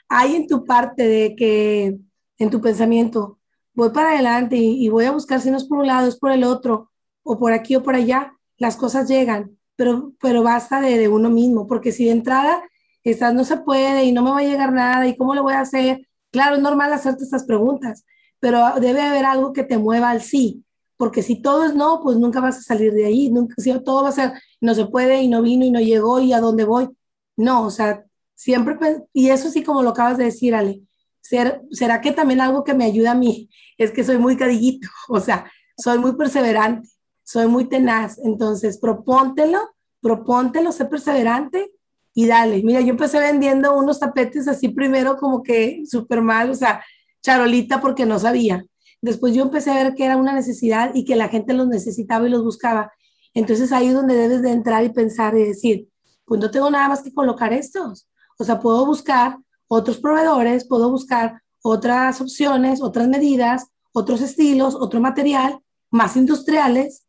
hay 0.08 0.36
en 0.36 0.48
tu 0.48 0.66
parte 0.66 1.08
de 1.08 1.36
que, 1.36 1.98
en 2.38 2.50
tu 2.50 2.62
pensamiento, 2.62 3.40
voy 3.74 3.92
para 3.92 4.12
adelante 4.12 4.58
y, 4.58 4.90
voy 4.90 5.06
a 5.06 5.12
buscar 5.12 5.40
si 5.40 5.52
no 5.52 5.58
es 5.58 5.66
por 5.66 5.80
un 5.80 5.88
lado, 5.88 6.08
es 6.08 6.18
por 6.18 6.32
el 6.32 6.44
otro, 6.44 6.92
o 7.24 7.38
por 7.38 7.54
aquí 7.54 7.76
o 7.76 7.84
por 7.84 7.96
allá, 7.96 8.34
las 8.58 8.76
cosas 8.76 9.08
llegan, 9.08 9.58
pero, 9.76 10.14
pero 10.20 10.44
basta 10.44 10.82
de, 10.82 11.08
uno 11.08 11.30
mismo, 11.30 11.68
porque 11.68 11.92
si 11.92 12.06
de 12.06 12.12
entrada 12.12 12.62
estás, 13.04 13.34
no 13.34 13.46
se 13.46 13.58
puede 13.58 14.04
y 14.04 14.12
no 14.12 14.22
me 14.24 14.32
va 14.32 14.40
a 14.40 14.44
llegar 14.44 14.74
nada 14.74 15.08
y 15.08 15.16
cómo 15.16 15.34
le 15.36 15.42
voy 15.42 15.54
a 15.54 15.62
hacer, 15.62 16.08
claro, 16.32 16.56
es 16.56 16.62
normal 16.62 16.92
hacerte 16.92 17.24
estas 17.24 17.46
preguntas, 17.46 18.06
pero 18.40 18.74
debe 18.82 19.02
haber 19.02 19.26
algo 19.26 19.54
que 19.54 19.64
te 19.64 19.78
mueva 19.78 20.10
al 20.10 20.22
sí, 20.22 20.64
porque 20.98 21.22
si 21.22 21.42
todo 21.42 21.66
es 21.66 21.76
no, 21.76 22.02
pues 22.04 22.18
nunca 22.18 22.42
vas 22.42 22.58
a 22.58 22.62
salir 22.62 22.92
de 22.94 23.06
ahí, 23.06 23.30
nunca, 23.30 23.56
si 23.58 23.72
todo 23.84 24.04
va 24.04 24.10
a 24.10 24.14
ser, 24.14 24.34
no 24.62 24.76
se 24.76 24.86
puede 24.86 25.22
y 25.22 25.28
no 25.28 25.42
vino 25.42 25.66
y 25.66 25.72
no 25.72 25.80
llegó 25.80 26.20
y 26.20 26.34
a 26.34 26.40
dónde 26.40 26.66
voy. 26.66 26.90
No, 27.38 27.66
o 27.66 27.72
sea, 27.72 28.04
siempre, 28.36 28.78
y 29.14 29.30
eso 29.30 29.50
sí 29.50 29.64
como 29.64 29.84
lo 29.84 29.92
acabas 29.92 30.18
de 30.18 30.26
decir, 30.26 30.56
Ale, 30.56 30.82
ser, 31.22 31.62
¿será 31.72 32.02
que 32.02 32.12
también 32.12 32.42
algo 32.42 32.64
que 32.64 32.74
me 32.74 32.86
ayuda 32.86 33.12
a 33.12 33.16
mí 33.16 33.50
es 33.78 33.92
que 33.92 34.04
soy 34.04 34.18
muy 34.18 34.38
cadillito? 34.38 34.88
O 35.10 35.20
sea, 35.20 35.52
soy 35.78 36.00
muy 36.00 36.16
perseverante 36.16 36.90
soy 37.30 37.46
muy 37.46 37.66
tenaz, 37.66 38.18
entonces 38.24 38.80
propóntelo, 38.80 39.60
propóntelo, 40.02 40.72
sé 40.72 40.86
perseverante 40.86 41.72
y 42.16 42.26
dale. 42.26 42.64
Mira, 42.64 42.82
yo 42.82 42.90
empecé 42.90 43.20
vendiendo 43.20 43.78
unos 43.78 44.00
tapetes 44.00 44.48
así 44.48 44.70
primero 44.70 45.16
como 45.16 45.44
que 45.44 45.84
súper 45.86 46.24
mal, 46.24 46.50
o 46.50 46.56
sea, 46.56 46.84
charolita 47.22 47.82
porque 47.82 48.08
no 48.08 48.18
sabía. 48.18 48.66
Después 49.00 49.36
yo 49.36 49.44
empecé 49.44 49.70
a 49.70 49.76
ver 49.76 49.94
que 49.94 50.06
era 50.06 50.18
una 50.18 50.34
necesidad 50.34 50.90
y 50.96 51.06
que 51.06 51.16
la 51.16 51.30
gente 51.30 51.54
los 51.54 51.68
necesitaba 51.68 52.26
y 52.26 52.32
los 52.32 52.44
buscaba. 52.44 52.92
Entonces 53.34 53.72
ahí 53.72 53.88
es 53.88 53.94
donde 53.94 54.16
debes 54.16 54.42
de 54.42 54.52
entrar 54.52 54.84
y 54.84 54.90
pensar 54.90 55.36
y 55.38 55.46
decir, 55.46 55.90
pues 56.26 56.40
no 56.40 56.52
tengo 56.52 56.70
nada 56.70 56.90
más 56.90 57.02
que 57.02 57.14
colocar 57.14 57.54
estos. 57.54 58.08
O 58.38 58.44
sea, 58.44 58.60
puedo 58.60 58.86
buscar 58.86 59.38
otros 59.68 59.98
proveedores, 59.98 60.68
puedo 60.68 60.90
buscar 60.90 61.42
otras 61.62 62.22
opciones, 62.22 62.82
otras 62.82 63.08
medidas, 63.08 63.68
otros 63.94 64.22
estilos, 64.22 64.76
otro 64.76 65.00
material, 65.00 65.60
más 65.92 66.16
industriales 66.16 67.06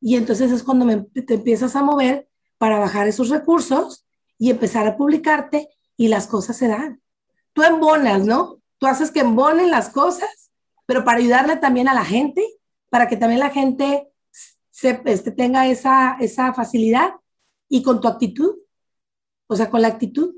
y 0.00 0.16
entonces 0.16 0.52
es 0.52 0.62
cuando 0.62 1.06
te 1.06 1.34
empiezas 1.34 1.76
a 1.76 1.82
mover 1.82 2.28
para 2.58 2.78
bajar 2.78 3.08
esos 3.08 3.28
recursos 3.28 4.06
y 4.38 4.50
empezar 4.50 4.86
a 4.86 4.96
publicarte 4.96 5.68
y 5.96 6.08
las 6.08 6.26
cosas 6.26 6.56
se 6.56 6.68
dan. 6.68 7.00
Tú 7.52 7.62
embonas, 7.62 8.24
¿no? 8.24 8.60
Tú 8.78 8.86
haces 8.86 9.10
que 9.10 9.20
embonen 9.20 9.70
las 9.70 9.88
cosas, 9.88 10.50
pero 10.84 11.04
para 11.04 11.18
ayudarle 11.18 11.56
también 11.56 11.88
a 11.88 11.94
la 11.94 12.04
gente, 12.04 12.46
para 12.90 13.08
que 13.08 13.16
también 13.16 13.40
la 13.40 13.50
gente 13.50 14.08
se, 14.76 15.00
este, 15.06 15.32
tenga 15.32 15.66
esa, 15.66 16.18
esa 16.20 16.52
facilidad 16.52 17.14
y 17.66 17.82
con 17.82 17.98
tu 17.98 18.08
actitud, 18.08 18.56
o 19.46 19.56
sea, 19.56 19.70
con 19.70 19.80
la 19.80 19.88
actitud. 19.88 20.34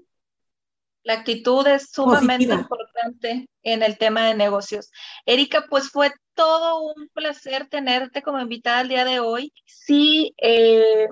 La 1.03 1.15
actitud 1.15 1.67
es 1.67 1.91
sumamente 1.91 2.45
importante 2.45 3.49
en 3.65 3.83
el 3.83 3.99
tema 3.99 4.27
de 4.27 4.37
negocios. 4.37 4.93
Erika, 5.27 5.67
pues 5.69 5.91
fue 5.91 6.13
todo 6.35 6.81
un 6.83 7.09
placer 7.09 7.67
tenerte 7.69 8.23
como 8.23 8.39
invitada 8.39 8.83
el 8.83 8.89
día 8.89 9.05
de 9.05 9.19
hoy. 9.19 9.53
Si 9.67 10.33
eh, 10.37 11.09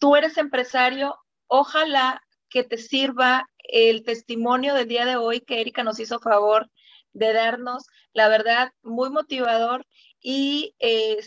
tú 0.00 0.16
eres 0.16 0.36
empresario, 0.36 1.14
ojalá 1.46 2.20
que 2.48 2.64
te 2.64 2.78
sirva 2.78 3.48
el 3.58 4.02
testimonio 4.02 4.74
del 4.74 4.88
día 4.88 5.06
de 5.06 5.16
hoy 5.16 5.40
que 5.40 5.60
Erika 5.60 5.84
nos 5.84 6.00
hizo 6.00 6.18
favor 6.18 6.68
de 7.12 7.32
darnos, 7.32 7.84
la 8.12 8.26
verdad, 8.28 8.72
muy 8.82 9.10
motivador 9.10 9.86
y 10.20 10.74
eh, 10.80 11.18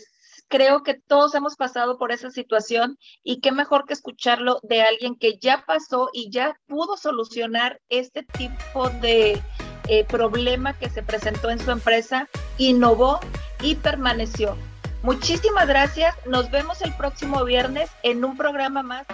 creo 0.48 0.82
que 0.82 0.94
todos 0.94 1.34
hemos 1.34 1.56
pasado 1.56 1.98
por 1.98 2.10
esa 2.10 2.30
situación 2.30 2.98
y 3.22 3.40
qué 3.40 3.52
mejor 3.52 3.84
que 3.86 3.92
escucharlo 3.92 4.60
de 4.62 4.82
alguien 4.82 5.16
que 5.16 5.38
ya 5.38 5.64
pasó 5.66 6.10
y 6.12 6.30
ya 6.30 6.58
pudo 6.66 6.96
solucionar 6.96 7.80
este 7.88 8.22
tipo 8.22 8.88
de 8.88 9.40
eh, 9.88 10.04
problema 10.04 10.72
que 10.72 10.90
se 10.90 11.02
presentó 11.02 11.50
en 11.50 11.58
su 11.58 11.70
empresa, 11.70 12.28
innovó 12.58 13.20
y 13.62 13.76
permaneció. 13.76 14.56
Muchísimas 15.02 15.68
gracias. 15.68 16.14
Nos 16.26 16.50
vemos 16.50 16.82
el 16.82 16.92
próximo 16.94 17.44
viernes 17.44 17.90
en 18.02 18.24
un 18.24 18.36
programa 18.36 18.82
más. 18.82 19.06